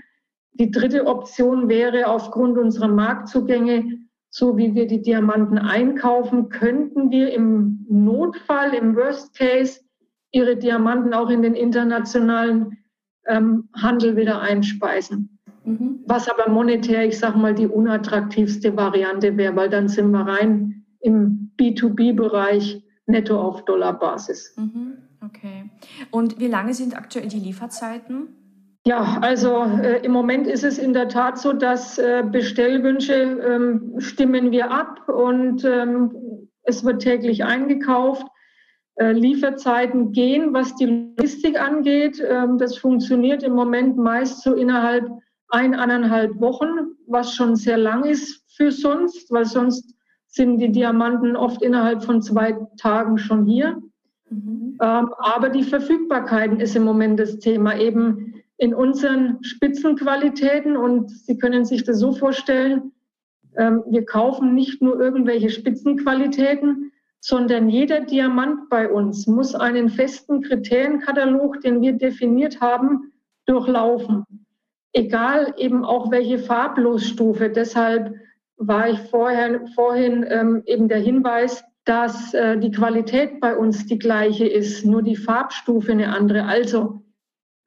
[0.53, 3.83] Die dritte Option wäre aufgrund unserer Marktzugänge,
[4.35, 9.79] so wie wir die Diamanten einkaufen, könnten wir im Notfall, im Worst Case,
[10.31, 12.77] ihre Diamanten auch in den internationalen
[13.27, 15.39] ähm, Handel wieder einspeisen.
[15.63, 16.01] Mhm.
[16.05, 20.83] Was aber monetär, ich sage mal, die unattraktivste Variante wäre, weil dann sind wir rein
[20.99, 24.53] im B2B-Bereich netto auf Dollarbasis.
[24.57, 24.97] Mhm.
[25.25, 25.69] Okay.
[26.11, 28.44] Und wie lange sind aktuell die Lieferzeiten?
[28.87, 33.95] Ja, also äh, im Moment ist es in der Tat so, dass äh, Bestellwünsche ähm,
[33.97, 38.27] stimmen wir ab und ähm, es wird täglich eingekauft.
[38.97, 42.23] Äh, Lieferzeiten gehen, was die Logistik angeht.
[42.29, 45.09] Ähm, das funktioniert im Moment meist so innerhalb
[45.49, 49.95] eineinhalb Wochen, was schon sehr lang ist für sonst, weil sonst
[50.27, 53.81] sind die Diamanten oft innerhalb von zwei Tagen schon hier.
[54.29, 54.77] Mhm.
[54.79, 60.77] Ähm, aber die Verfügbarkeiten ist im Moment das Thema eben in unseren Spitzenqualitäten.
[60.77, 62.91] Und Sie können sich das so vorstellen,
[63.57, 70.41] ähm, wir kaufen nicht nur irgendwelche Spitzenqualitäten, sondern jeder Diamant bei uns muss einen festen
[70.41, 73.11] Kriterienkatalog, den wir definiert haben,
[73.45, 74.25] durchlaufen.
[74.93, 77.49] Egal eben auch welche Farblosstufe.
[77.49, 78.13] Deshalb
[78.57, 83.99] war ich vorher, vorhin ähm, eben der Hinweis, dass äh, die Qualität bei uns die
[83.99, 86.45] gleiche ist, nur die Farbstufe eine andere.
[86.45, 87.01] Also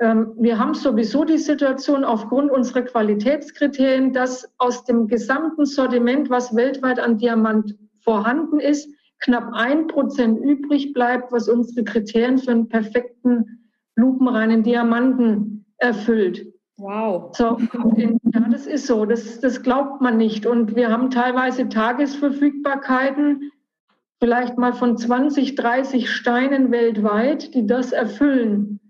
[0.01, 7.01] wir haben sowieso die Situation aufgrund unserer Qualitätskriterien, dass aus dem gesamten Sortiment, was weltweit
[7.01, 8.89] an Diamant vorhanden ist,
[9.21, 16.47] knapp ein Prozent übrig bleibt, was unsere Kriterien für einen perfekten lupenreinen Diamanten erfüllt.
[16.77, 17.37] Wow.
[17.37, 17.59] So,
[17.97, 19.05] ja, das ist so.
[19.05, 20.47] Das, das glaubt man nicht.
[20.47, 23.51] Und wir haben teilweise Tagesverfügbarkeiten,
[24.21, 28.81] vielleicht mal von 20, 30 Steinen weltweit, die das erfüllen.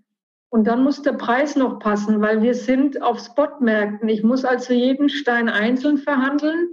[0.49, 4.09] Und dann muss der Preis noch passen, weil wir sind auf Spotmärkten.
[4.09, 6.69] Ich muss also jeden Stein einzeln verhandeln.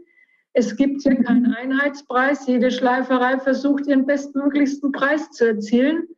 [0.55, 2.47] Es gibt hier keinen Einheitspreis.
[2.47, 6.09] Jede Schleiferei versucht, ihren bestmöglichsten Preis zu erzielen.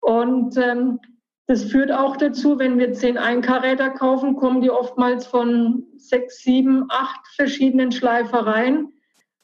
[0.00, 1.00] Und ähm,
[1.46, 6.84] das führt auch dazu, wenn wir zehn Einkaräter kaufen, kommen die oftmals von sechs, sieben,
[6.88, 8.92] acht verschiedenen Schleifereien,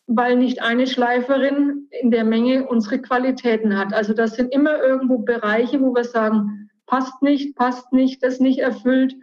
[0.06, 3.92] weil nicht eine Schleiferin in der Menge unsere Qualitäten hat.
[3.92, 6.59] Also das sind immer irgendwo Bereiche, wo wir sagen,
[6.90, 9.14] passt nicht, passt nicht, das nicht erfüllt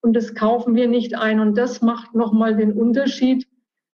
[0.00, 1.38] und das kaufen wir nicht ein.
[1.38, 3.46] Und das macht nochmal den Unterschied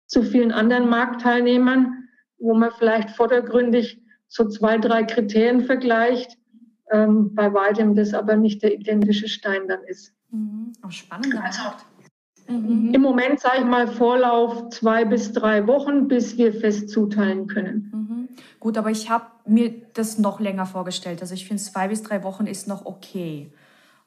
[0.05, 2.07] zu vielen anderen Marktteilnehmern,
[2.37, 6.37] wo man vielleicht vordergründig so zwei, drei Kriterien vergleicht,
[6.91, 10.13] ähm, bei weitem das aber nicht der identische Stein dann ist.
[10.29, 10.73] Mhm.
[10.83, 11.61] Auch spannender also,
[12.47, 12.93] mhm.
[12.93, 17.91] Im Moment sage ich mal Vorlauf zwei bis drei Wochen, bis wir fest zuteilen können.
[17.91, 18.14] Mhm.
[18.59, 21.21] Gut, aber ich habe mir das noch länger vorgestellt.
[21.21, 23.51] Also ich finde, zwei bis drei Wochen ist noch okay.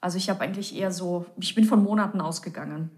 [0.01, 2.91] Also ich habe eigentlich eher so, ich bin von Monaten ausgegangen.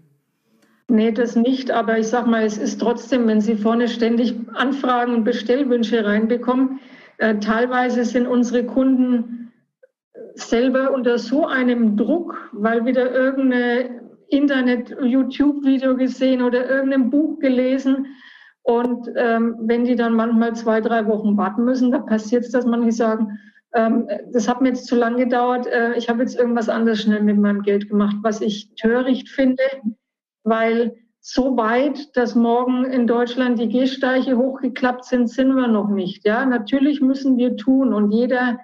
[0.87, 1.71] Nee, das nicht.
[1.71, 6.79] Aber ich sage mal, es ist trotzdem, wenn Sie vorne ständig Anfragen und Bestellwünsche reinbekommen,
[7.17, 9.53] äh, teilweise sind unsere Kunden
[10.35, 18.07] selber unter so einem Druck, weil wieder irgendeine Internet-YouTube-Video gesehen oder irgendein Buch gelesen
[18.63, 22.65] und ähm, wenn die dann manchmal zwei, drei Wochen warten müssen, da passiert es, dass
[22.65, 23.39] manche sagen,
[23.73, 27.23] ähm, das hat mir jetzt zu lange gedauert, äh, ich habe jetzt irgendwas anderes schnell
[27.23, 29.63] mit meinem Geld gemacht, was ich töricht finde,
[30.43, 36.25] weil so weit, dass morgen in Deutschland die Gehsteiche hochgeklappt sind, sind wir noch nicht.
[36.25, 38.59] Ja, natürlich müssen wir tun und jeder,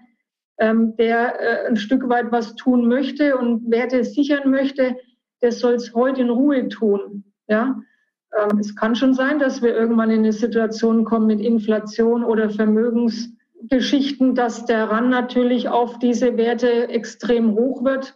[0.60, 4.96] ähm, der äh, ein Stück weit was tun möchte und Werte sichern möchte,
[5.42, 7.26] der soll es heute in Ruhe tun.
[7.48, 7.80] Ja,
[8.60, 14.36] es kann schon sein, dass wir irgendwann in eine Situation kommen mit Inflation oder Vermögensgeschichten,
[14.36, 18.16] dass der RAN natürlich auf diese Werte extrem hoch wird.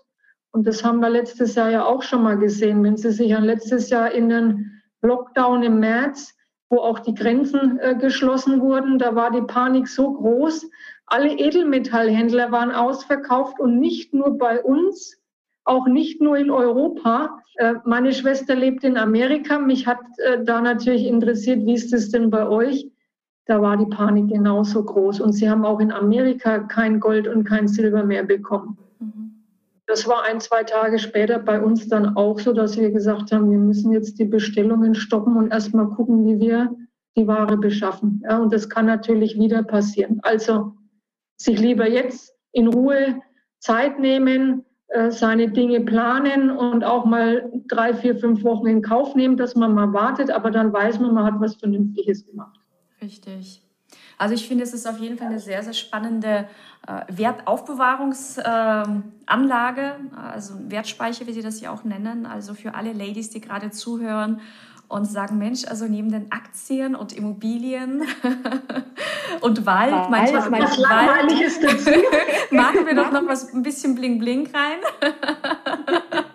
[0.52, 2.84] Und das haben wir letztes Jahr ja auch schon mal gesehen.
[2.84, 6.36] Wenn Sie sich an letztes Jahr in den Lockdown im März,
[6.69, 10.69] wo auch die Grenzen äh, geschlossen wurden, da war die Panik so groß.
[11.06, 15.21] Alle Edelmetallhändler waren ausverkauft und nicht nur bei uns,
[15.63, 17.41] auch nicht nur in Europa.
[17.56, 19.60] Äh, meine Schwester lebt in Amerika.
[19.60, 22.89] Mich hat äh, da natürlich interessiert, wie ist es denn bei euch?
[23.45, 25.19] Da war die Panik genauso groß.
[25.19, 28.78] Und sie haben auch in Amerika kein Gold und kein Silber mehr bekommen.
[29.00, 29.43] Mhm.
[29.88, 33.52] Das war ein, zwei Tage später bei uns dann auch so, dass wir gesagt haben,
[33.52, 36.76] wir müssen jetzt die Bestellungen stoppen und erstmal gucken, wie wir
[37.17, 38.24] die Ware beschaffen.
[38.24, 40.19] Ja, und das kann natürlich wieder passieren.
[40.24, 40.74] Also
[41.38, 43.21] sich lieber jetzt in Ruhe
[43.60, 44.63] Zeit nehmen,
[45.10, 49.74] seine Dinge planen und auch mal drei, vier, fünf Wochen in Kauf nehmen, dass man
[49.74, 52.60] mal wartet, aber dann weiß man, man hat was Vernünftiges gemacht.
[53.02, 53.61] Richtig.
[54.22, 56.48] Also ich finde, es ist auf jeden Fall eine sehr, sehr spannende
[56.88, 59.96] äh, Wertaufbewahrungsanlage, äh,
[60.32, 62.28] also Wertspeicher, wie Sie das ja auch nennen.
[62.28, 64.40] Also für alle Ladies, die gerade zuhören
[64.88, 68.04] und sagen, Mensch, also neben den Aktien und Immobilien
[69.42, 71.32] und Wald, Wald manchmal was Wald,
[71.64, 71.90] dazu.
[72.52, 74.78] machen wir doch noch was ein bisschen bling bling rein.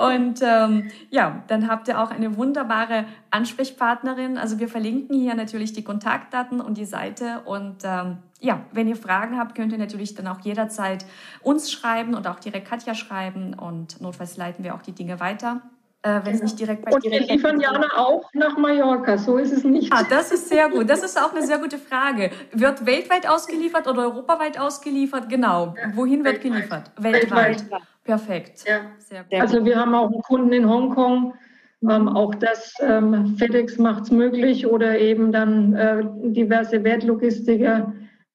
[0.00, 4.38] Und ähm, ja, dann habt ihr auch eine wunderbare Ansprechpartnerin.
[4.38, 7.42] Also wir verlinken hier natürlich die Kontaktdaten und die Seite.
[7.44, 11.04] Und ähm, ja, wenn ihr Fragen habt, könnt ihr natürlich dann auch jederzeit
[11.42, 13.52] uns schreiben und auch direkt Katja schreiben.
[13.52, 15.60] Und notfalls leiten wir auch die Dinge weiter
[16.02, 19.52] äh, wenn es nicht direkt bei Und wir liefern Jana auch nach Mallorca, so ist
[19.52, 19.92] es nicht.
[19.92, 20.88] Ah, das ist sehr gut.
[20.88, 22.30] Das ist auch eine sehr gute Frage.
[22.52, 25.28] Wird weltweit ausgeliefert oder europaweit ausgeliefert?
[25.28, 25.74] Genau.
[25.94, 26.52] Wohin wird weltweit.
[26.52, 26.90] geliefert?
[26.98, 27.60] Weltweit.
[27.60, 27.82] weltweit.
[28.04, 28.64] Perfekt.
[28.66, 28.80] Ja.
[28.98, 29.40] Sehr gut.
[29.40, 31.34] Also wir haben auch einen Kunden in Hongkong.
[31.82, 37.92] Ähm, auch das ähm, FedEx macht es möglich oder eben dann äh, diverse Wertlogistiker.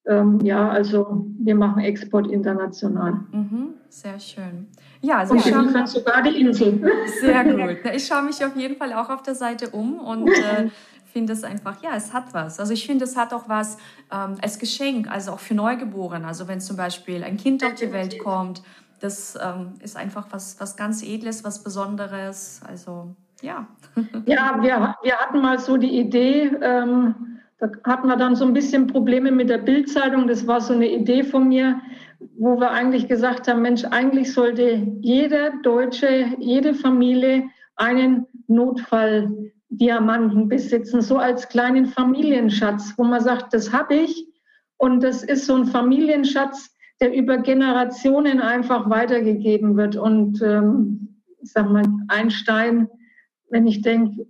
[0.07, 3.13] Ähm, ja, also wir machen Export international.
[3.31, 4.67] Mhm, sehr schön.
[5.05, 6.81] Ja, also und ich schaue sogar die Insel.
[7.21, 7.77] Sehr gut.
[7.95, 10.69] Ich schaue mich auf jeden Fall auch auf der Seite um und äh,
[11.13, 12.59] finde es einfach, ja, es hat was.
[12.59, 13.77] Also ich finde, es hat auch was
[14.11, 16.25] ähm, als Geschenk, also auch für Neugeborene.
[16.25, 18.63] Also wenn zum Beispiel ein Kind auf die Welt kommt,
[18.99, 22.61] das ähm, ist einfach was, was ganz Edles, was Besonderes.
[22.67, 23.67] Also ja.
[24.25, 27.34] Ja, wir, wir hatten mal so die Idee, ähm,
[27.65, 30.27] da hatten wir dann so ein bisschen Probleme mit der Bildzeitung.
[30.27, 31.81] Das war so eine Idee von mir,
[32.37, 41.01] wo wir eigentlich gesagt haben, Mensch, eigentlich sollte jeder Deutsche, jede Familie einen Notfalldiamanten besitzen,
[41.01, 44.27] so als kleinen Familienschatz, wo man sagt, das habe ich.
[44.77, 49.95] Und das ist so ein Familienschatz, der über Generationen einfach weitergegeben wird.
[49.95, 52.89] Und ähm, ich sag mal, ein Stein,
[53.49, 54.25] wenn ich denke,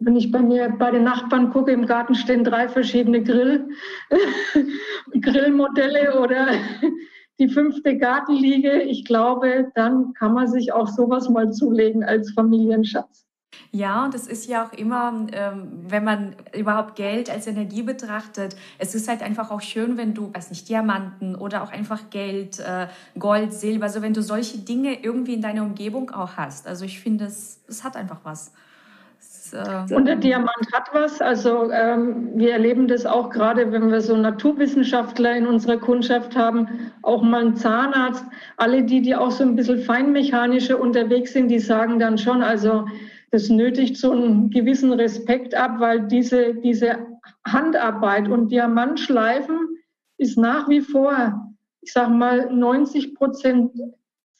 [0.00, 3.68] wenn ich bei mir bei den Nachbarn gucke, im Garten stehen drei verschiedene Grill,
[5.20, 6.48] Grillmodelle oder
[7.38, 8.82] die fünfte Gartenliege.
[8.82, 13.26] Ich glaube, dann kann man sich auch sowas mal zulegen als Familienschatz.
[13.72, 18.56] Ja, und es ist ja auch immer, ähm, wenn man überhaupt Geld als Energie betrachtet,
[18.78, 22.58] es ist halt einfach auch schön, wenn du, weiß nicht, Diamanten oder auch einfach Geld,
[22.60, 22.86] äh,
[23.18, 26.66] Gold, Silber, also wenn du solche Dinge irgendwie in deiner Umgebung auch hast.
[26.66, 28.52] Also ich finde, es, es hat einfach was.
[29.52, 31.20] Äh, und der Diamant hat was.
[31.20, 36.68] Also ähm, wir erleben das auch gerade, wenn wir so Naturwissenschaftler in unserer Kundschaft haben,
[37.02, 38.24] auch mal einen Zahnarzt.
[38.56, 42.86] Alle die, die auch so ein bisschen feinmechanische unterwegs sind, die sagen dann schon, also
[43.30, 46.98] das nötigt so einen gewissen Respekt ab, weil diese, diese
[47.46, 49.58] Handarbeit und Diamantschleifen
[50.18, 53.72] ist nach wie vor, ich sage mal, 90 Prozent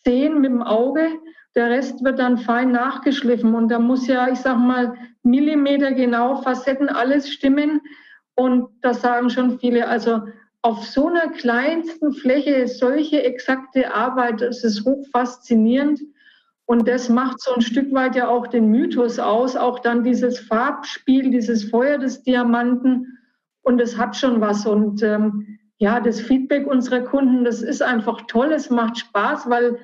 [0.06, 1.08] sehen mit dem Auge
[1.56, 6.42] der Rest wird dann fein nachgeschliffen und da muss ja, ich sag mal, Millimeter genau,
[6.42, 7.80] Facetten, alles stimmen.
[8.34, 9.88] Und das sagen schon viele.
[9.88, 10.20] Also
[10.60, 16.02] auf so einer kleinsten Fläche solche exakte Arbeit, das ist hoch faszinierend.
[16.66, 20.38] Und das macht so ein Stück weit ja auch den Mythos aus, auch dann dieses
[20.38, 23.18] Farbspiel, dieses Feuer des Diamanten.
[23.62, 24.66] Und es hat schon was.
[24.66, 28.52] Und ähm, ja, das Feedback unserer Kunden, das ist einfach toll.
[28.52, 29.78] Es macht Spaß, weil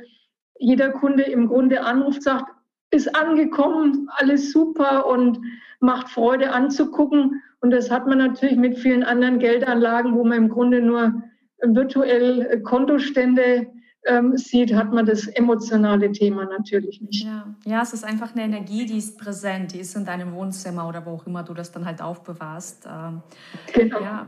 [0.63, 2.47] jeder Kunde im Grunde anruft, sagt,
[2.93, 5.41] ist angekommen, alles super und
[5.81, 7.43] macht Freude anzugucken.
[7.61, 11.23] Und das hat man natürlich mit vielen anderen Geldanlagen, wo man im Grunde nur
[11.63, 13.67] virtuell Kontostände
[14.05, 17.25] ähm, sieht, hat man das emotionale Thema natürlich nicht.
[17.25, 17.47] Ja.
[17.65, 21.07] ja, es ist einfach eine Energie, die ist präsent, die ist in deinem Wohnzimmer oder
[21.07, 22.87] wo auch immer du das dann halt aufbewahrst.
[22.87, 23.23] Ähm,
[23.73, 24.01] genau.
[24.01, 24.27] Ja,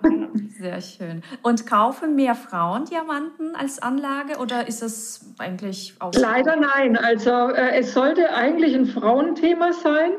[0.59, 1.23] sehr schön.
[1.43, 6.13] Und kaufen mehr Frauen Diamanten als Anlage oder ist es eigentlich auch?
[6.15, 6.97] Leider nein.
[6.97, 10.13] Also äh, es sollte eigentlich ein Frauenthema sein.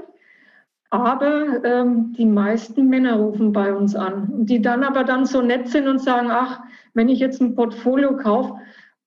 [0.91, 5.67] Aber ähm, die meisten Männer rufen bei uns an, die dann aber dann so nett
[5.67, 6.61] sind und sagen, ach,
[6.93, 8.55] wenn ich jetzt ein Portfolio kaufe,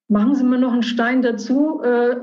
[0.09, 1.81] machen Sie mir noch einen Stein dazu.
[1.83, 2.17] Äh,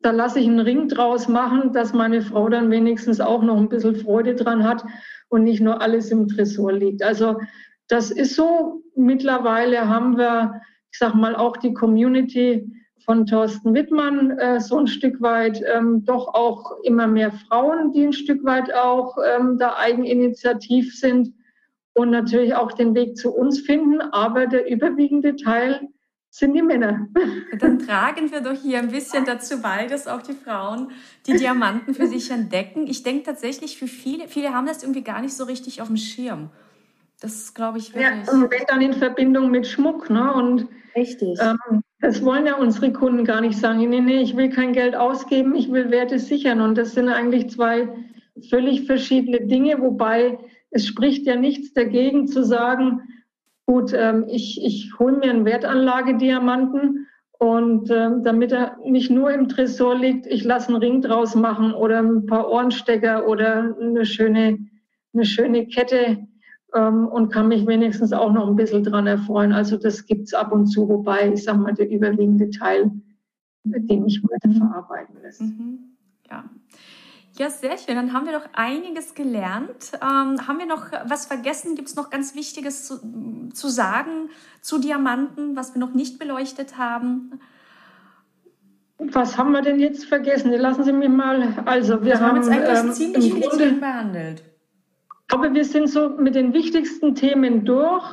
[0.00, 3.68] da lasse ich einen Ring draus machen, dass meine Frau dann wenigstens auch noch ein
[3.68, 4.84] bisschen Freude dran hat
[5.28, 7.02] und nicht nur alles im Tresor liegt.
[7.02, 7.40] Also
[7.88, 8.82] das ist so.
[8.98, 12.72] Mittlerweile haben wir, ich sag mal, auch die Community
[13.04, 18.06] von Thorsten Wittmann äh, so ein Stück weit, ähm, doch auch immer mehr Frauen, die
[18.06, 21.32] ein Stück weit auch ähm, da eigeninitiativ sind
[21.94, 24.00] und natürlich auch den Weg zu uns finden.
[24.00, 25.88] Aber der überwiegende Teil
[26.36, 27.08] sind die Männer.
[27.58, 30.90] Dann tragen wir doch hier ein bisschen dazu bei, dass auch die Frauen
[31.26, 32.86] die Diamanten für sich entdecken.
[32.86, 35.96] Ich denke tatsächlich für viele, viele haben das irgendwie gar nicht so richtig auf dem
[35.96, 36.50] Schirm.
[37.20, 38.26] Das glaube ich wirklich.
[38.26, 40.34] Ja, und wenn dann in Verbindung mit Schmuck, ne?
[40.34, 41.38] Und Richtig.
[41.40, 43.78] Ähm, das wollen ja unsere Kunden gar nicht sagen.
[43.88, 46.60] Nee, nee, ich will kein Geld ausgeben, ich will Werte sichern.
[46.60, 47.88] Und das sind eigentlich zwei
[48.50, 50.38] völlig verschiedene Dinge, wobei
[50.70, 53.00] es spricht ja nichts dagegen zu sagen,
[53.66, 59.48] Gut, ähm, ich, ich hole mir einen Wertanlagediamanten und ähm, damit er nicht nur im
[59.48, 64.58] Tresor liegt, ich lasse einen Ring draus machen oder ein paar Ohrenstecker oder eine schöne,
[65.12, 66.26] eine schöne Kette
[66.74, 69.52] ähm, und kann mich wenigstens auch noch ein bisschen dran erfreuen.
[69.52, 72.92] Also das gibt's ab und zu, wobei ich sage mal, der überwiegende Teil,
[73.64, 75.42] den ich weiter verarbeiten lässt.
[75.42, 75.95] Mhm.
[77.38, 77.50] Ja.
[77.50, 77.96] Sehr schön.
[77.96, 79.92] Dann haben wir doch einiges gelernt.
[79.94, 81.74] Ähm, haben wir noch was vergessen?
[81.74, 84.30] Gibt es noch ganz Wichtiges zu, zu, sagen
[84.60, 87.40] zu Diamanten, was wir noch nicht beleuchtet haben?
[88.98, 90.52] Was haben wir denn jetzt vergessen?
[90.52, 91.62] Lassen Sie mich mal.
[91.66, 94.42] Also, wir, wir haben, jetzt eigentlich ähm, ziemlich viele Themen behandelt.
[95.30, 98.04] Aber wir sind so mit den wichtigsten Themen durch.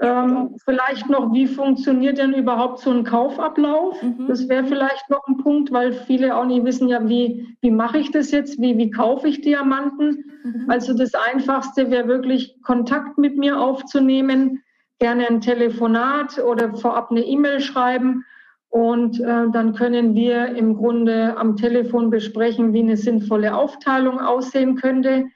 [0.00, 4.02] Ähm, vielleicht noch, wie funktioniert denn überhaupt so ein Kaufablauf?
[4.02, 4.26] Mhm.
[4.26, 7.98] Das wäre vielleicht noch ein Punkt, weil viele auch nicht wissen, ja, wie, wie mache
[7.98, 8.60] ich das jetzt?
[8.60, 10.24] Wie, wie kaufe ich Diamanten?
[10.42, 10.64] Mhm.
[10.68, 14.62] Also das Einfachste wäre wirklich Kontakt mit mir aufzunehmen,
[14.98, 18.24] gerne ein Telefonat oder vorab eine E-Mail schreiben.
[18.70, 24.74] Und äh, dann können wir im Grunde am Telefon besprechen, wie eine sinnvolle Aufteilung aussehen
[24.74, 25.26] könnte.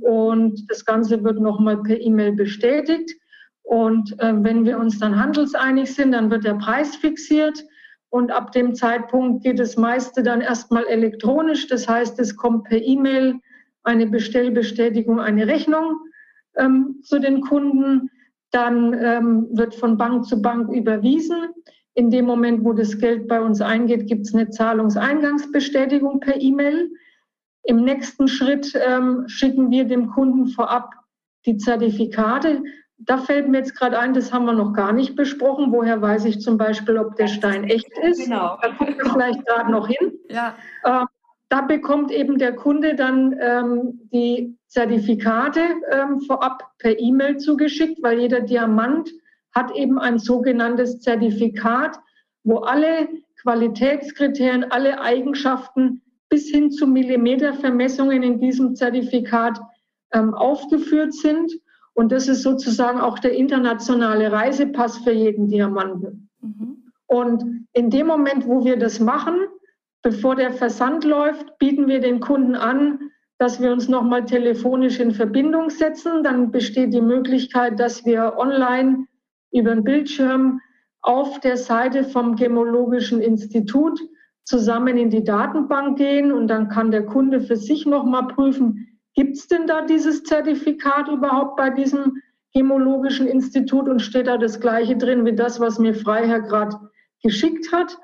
[0.00, 3.14] und das Ganze wird nochmal per E-Mail bestätigt.
[3.72, 7.64] Und äh, wenn wir uns dann handelseinig sind, dann wird der Preis fixiert.
[8.10, 11.68] Und ab dem Zeitpunkt geht das meiste dann erstmal elektronisch.
[11.68, 13.36] Das heißt, es kommt per E-Mail
[13.82, 15.96] eine Bestellbestätigung, eine Rechnung
[16.58, 18.10] ähm, zu den Kunden.
[18.50, 21.54] Dann ähm, wird von Bank zu Bank überwiesen.
[21.94, 26.90] In dem Moment, wo das Geld bei uns eingeht, gibt es eine Zahlungseingangsbestätigung per E-Mail.
[27.62, 30.90] Im nächsten Schritt ähm, schicken wir dem Kunden vorab
[31.46, 32.62] die Zertifikate.
[33.04, 35.72] Da fällt mir jetzt gerade ein, das haben wir noch gar nicht besprochen.
[35.72, 38.24] Woher weiß ich zum Beispiel, ob der Stein echt ist?
[38.24, 38.58] Genau.
[38.62, 40.12] Da gucken wir vielleicht gerade noch hin.
[40.28, 40.54] Ja.
[40.84, 41.06] Ähm,
[41.48, 48.20] da bekommt eben der Kunde dann ähm, die Zertifikate ähm, vorab per E-Mail zugeschickt, weil
[48.20, 49.10] jeder Diamant
[49.54, 51.98] hat eben ein sogenanntes Zertifikat,
[52.42, 53.08] wo alle
[53.42, 56.00] Qualitätskriterien, alle Eigenschaften
[56.30, 59.60] bis hin zu Millimetervermessungen in diesem Zertifikat
[60.12, 61.52] ähm, aufgeführt sind.
[61.94, 66.30] Und das ist sozusagen auch der internationale Reisepass für jeden Diamanten.
[66.40, 66.84] Mhm.
[67.06, 69.34] Und in dem Moment, wo wir das machen,
[70.02, 75.10] bevor der Versand läuft, bieten wir den Kunden an, dass wir uns nochmal telefonisch in
[75.10, 76.22] Verbindung setzen.
[76.22, 79.06] Dann besteht die Möglichkeit, dass wir online
[79.52, 80.60] über den Bildschirm
[81.02, 84.00] auf der Seite vom Gemologischen Institut
[84.44, 89.36] zusammen in die Datenbank gehen und dann kann der Kunde für sich nochmal prüfen, gibt
[89.36, 92.22] es denn da dieses Zertifikat überhaupt bei diesem
[92.54, 96.76] Gemologischen Institut und steht da das gleiche drin wie das, was mir Freiherr gerade
[97.22, 97.98] geschickt hat.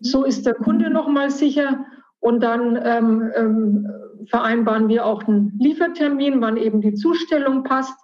[0.00, 1.84] So ist der Kunde nochmal sicher
[2.20, 3.86] und dann ähm, ähm,
[4.30, 7.98] vereinbaren wir auch einen Liefertermin, wann eben die Zustellung passt.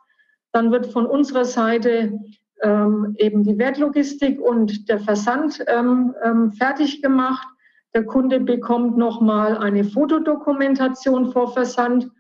[0.53, 2.19] Dann wird von unserer Seite
[2.63, 7.47] ähm, eben die Wertlogistik und der Versand ähm, ähm, fertig gemacht.
[7.95, 12.11] Der Kunde bekommt nochmal eine Fotodokumentation vor Versand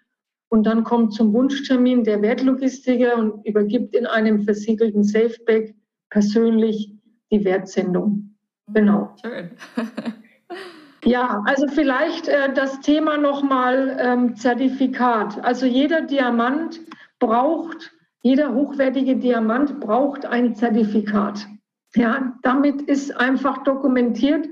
[0.48, 5.74] und dann kommt zum Wunschtermin der Wertlogistiker und übergibt in einem versiegelten Safebag
[6.10, 6.94] persönlich
[7.30, 8.34] die Wertsendung.
[8.72, 9.14] Genau.
[9.22, 9.50] Schön.
[11.04, 15.42] ja, also vielleicht äh, das Thema nochmal ähm, Zertifikat.
[15.44, 16.80] Also jeder Diamant
[17.18, 17.92] braucht
[18.22, 21.46] jeder hochwertige Diamant braucht ein Zertifikat.
[21.94, 24.46] Ja, damit ist einfach dokumentiert,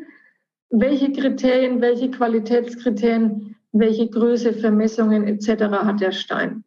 [0.71, 5.65] welche Kriterien, welche Qualitätskriterien, welche Größe, Vermessungen etc.
[5.65, 6.65] hat der Stein.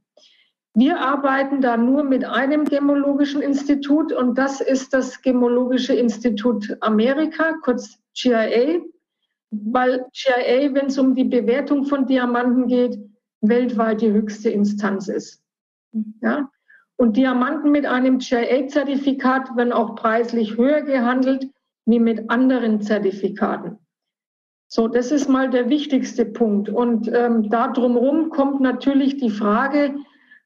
[0.75, 7.55] Wir arbeiten da nur mit einem gemologischen Institut und das ist das Gemologische Institut Amerika,
[7.63, 8.79] kurz GIA,
[9.51, 12.99] weil GIA, wenn es um die Bewertung von Diamanten geht,
[13.41, 15.41] weltweit die höchste Instanz ist.
[16.21, 16.49] Ja?
[16.97, 21.49] Und Diamanten mit einem GIA-Zertifikat werden auch preislich höher gehandelt
[21.85, 23.79] wie mit anderen Zertifikaten.
[24.71, 26.69] So, das ist mal der wichtigste Punkt.
[26.69, 29.95] Und ähm, da drumherum kommt natürlich die Frage,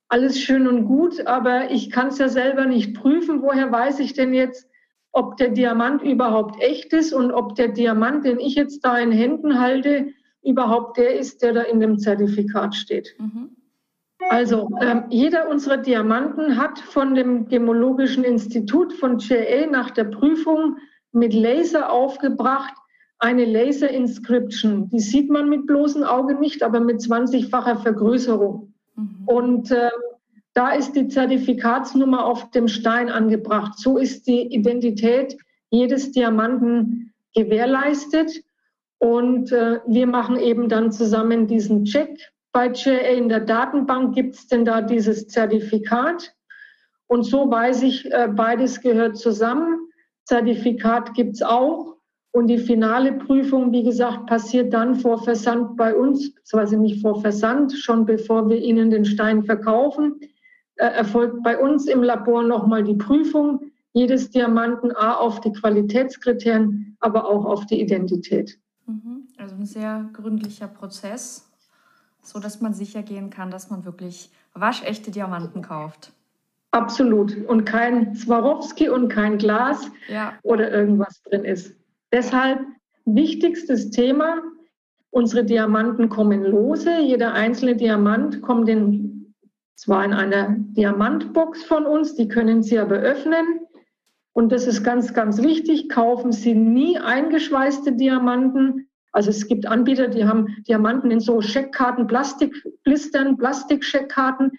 [0.07, 3.41] alles schön und gut, aber ich kann es ja selber nicht prüfen.
[3.41, 4.69] Woher weiß ich denn jetzt,
[5.11, 9.11] ob der Diamant überhaupt echt ist und ob der Diamant, den ich jetzt da in
[9.11, 10.07] Händen halte,
[10.41, 13.15] überhaupt der ist, der da in dem Zertifikat steht?
[13.19, 13.57] Mhm.
[14.29, 20.77] Also ähm, jeder unserer Diamanten hat von dem Gemologischen Institut von JA nach der Prüfung
[21.11, 22.73] mit Laser aufgebracht
[23.23, 24.89] eine Laser Inscription.
[24.89, 28.73] Die sieht man mit bloßem Auge nicht, aber mit 20-facher Vergrößerung.
[28.95, 29.23] Mhm.
[29.25, 29.89] Und äh,
[30.53, 33.79] da ist die Zertifikatsnummer auf dem Stein angebracht.
[33.79, 35.37] So ist die Identität
[35.69, 38.43] jedes Diamanten gewährleistet.
[38.99, 44.35] Und äh, wir machen eben dann zusammen diesen Check bei JA in der Datenbank gibt
[44.35, 46.33] es denn da dieses Zertifikat.
[47.07, 49.89] Und so weiß ich, äh, beides gehört zusammen.
[50.25, 51.92] Zertifikat gibt es auch.
[52.33, 57.21] Und die finale Prüfung, wie gesagt, passiert dann vor Versand bei uns, beziehungsweise nicht vor
[57.21, 60.19] Versand, schon bevor wir Ihnen den Stein verkaufen,
[60.75, 63.61] äh, erfolgt bei uns im Labor nochmal die Prüfung
[63.93, 68.59] jedes Diamanten A auf die Qualitätskriterien, aber auch auf die Identität.
[68.87, 69.27] Mhm.
[69.37, 71.47] Also ein sehr gründlicher Prozess
[72.23, 76.11] so dass man sicher gehen kann, dass man wirklich waschechte Diamanten kauft.
[76.71, 77.37] Absolut.
[77.47, 80.33] Und kein Swarovski und kein Glas ja.
[80.41, 81.75] oder irgendwas drin ist.
[82.13, 82.59] Deshalb
[83.05, 84.43] wichtigstes Thema,
[85.09, 86.99] unsere Diamanten kommen lose.
[87.01, 89.33] Jeder einzelne Diamant kommt in,
[89.75, 93.61] zwar in einer Diamantbox von uns, die können Sie aber öffnen.
[94.31, 95.89] Und das ist ganz, ganz wichtig.
[95.89, 102.07] Kaufen Sie nie eingeschweißte Diamanten, also es gibt Anbieter, die haben Diamanten in so Scheckkarten,
[102.07, 104.51] Plastikblistern, Plastikscheckkarten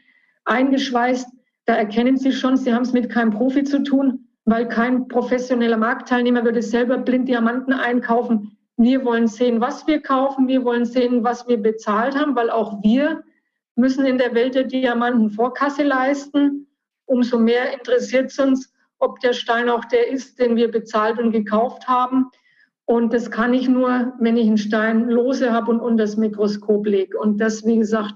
[0.44, 1.28] eingeschweißt.
[1.66, 5.76] Da erkennen Sie schon, Sie haben es mit keinem Profi zu tun, weil kein professioneller
[5.76, 8.56] Marktteilnehmer würde selber blind Diamanten einkaufen.
[8.76, 10.48] Wir wollen sehen, was wir kaufen.
[10.48, 13.22] Wir wollen sehen, was wir bezahlt haben, weil auch wir
[13.76, 16.66] müssen in der Welt der Diamanten Vorkasse leisten.
[17.06, 21.32] Umso mehr interessiert es uns, ob der Stein auch der ist, den wir bezahlt und
[21.32, 22.30] gekauft haben.
[22.86, 26.86] Und das kann ich nur, wenn ich einen Stein lose habe und unter das Mikroskop
[26.86, 27.18] lege.
[27.18, 28.14] Und das, wie gesagt,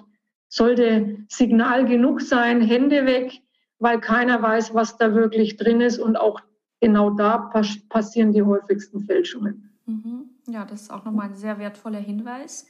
[0.48, 3.40] sollte Signal genug sein, Hände weg,
[3.78, 5.98] weil keiner weiß, was da wirklich drin ist.
[5.98, 6.40] Und auch
[6.80, 7.50] genau da
[7.88, 9.70] passieren die häufigsten Fälschungen.
[9.86, 10.30] Mhm.
[10.46, 12.66] Ja, das ist auch nochmal ein sehr wertvoller Hinweis.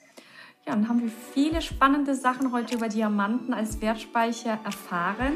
[0.67, 5.35] Ja, dann haben wir viele spannende Sachen heute über Diamanten als Wertspeicher erfahren.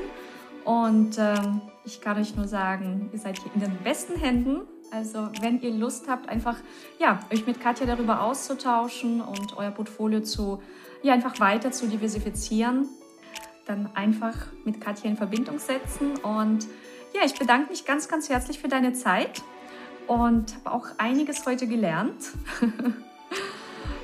[0.64, 4.60] Und ähm, ich kann euch nur sagen, ihr seid hier in den besten Händen.
[4.92, 6.56] Also wenn ihr Lust habt, einfach
[7.00, 10.62] ja, euch mit Katja darüber auszutauschen und euer Portfolio zu,
[11.02, 12.88] ja, einfach weiter zu diversifizieren,
[13.66, 14.34] dann einfach
[14.64, 16.16] mit Katja in Verbindung setzen.
[16.22, 16.66] Und
[17.14, 19.42] ja, ich bedanke mich ganz, ganz herzlich für deine Zeit
[20.06, 22.32] und habe auch einiges heute gelernt.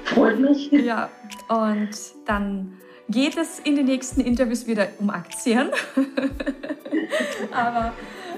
[0.05, 0.71] Freut mich.
[0.71, 1.11] Ja,
[1.49, 1.91] und
[2.27, 2.79] dann
[3.09, 5.71] geht es in den nächsten Interviews wieder um Aktien.
[7.53, 7.93] Aber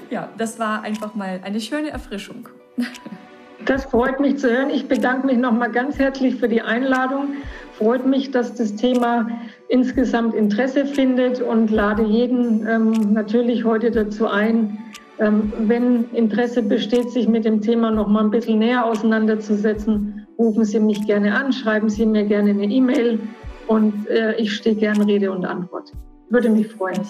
[0.09, 2.49] ja, das war einfach mal eine schöne Erfrischung.
[3.65, 4.69] Das freut mich zu hören.
[4.69, 7.35] Ich bedanke mich nochmal ganz herzlich für die Einladung.
[7.73, 9.27] Freut mich, dass das Thema
[9.69, 14.77] insgesamt Interesse findet und lade jeden ähm, natürlich heute dazu ein,
[15.19, 20.79] ähm, wenn Interesse besteht, sich mit dem Thema nochmal ein bisschen näher auseinanderzusetzen, rufen Sie
[20.79, 23.19] mich gerne an, schreiben Sie mir gerne eine E-Mail
[23.67, 25.91] und äh, ich stehe gerne Rede und Antwort.
[26.29, 27.01] Würde mich freuen.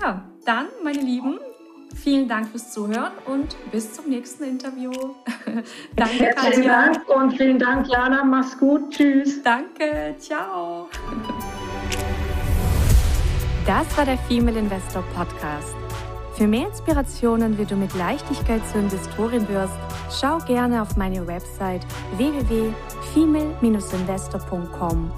[0.00, 1.38] Ja, dann, meine Lieben,
[1.94, 4.90] vielen Dank fürs Zuhören und bis zum nächsten Interview.
[5.96, 6.92] Danke, Herzlichen Katja.
[6.92, 8.24] Dank und vielen Dank, Jana.
[8.24, 8.90] Mach's gut.
[8.90, 9.42] Tschüss.
[9.42, 10.14] Danke.
[10.18, 10.88] Ciao.
[13.66, 15.74] Das war der Female Investor Podcast.
[16.34, 19.74] Für mehr Inspirationen, wie du mit Leichtigkeit zur Investorin wirst,
[20.10, 21.84] schau gerne auf meine Website
[22.16, 25.12] www.female-investor.com.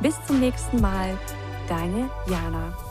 [0.00, 1.18] Bis zum nächsten Mal,
[1.68, 2.87] deine Jana.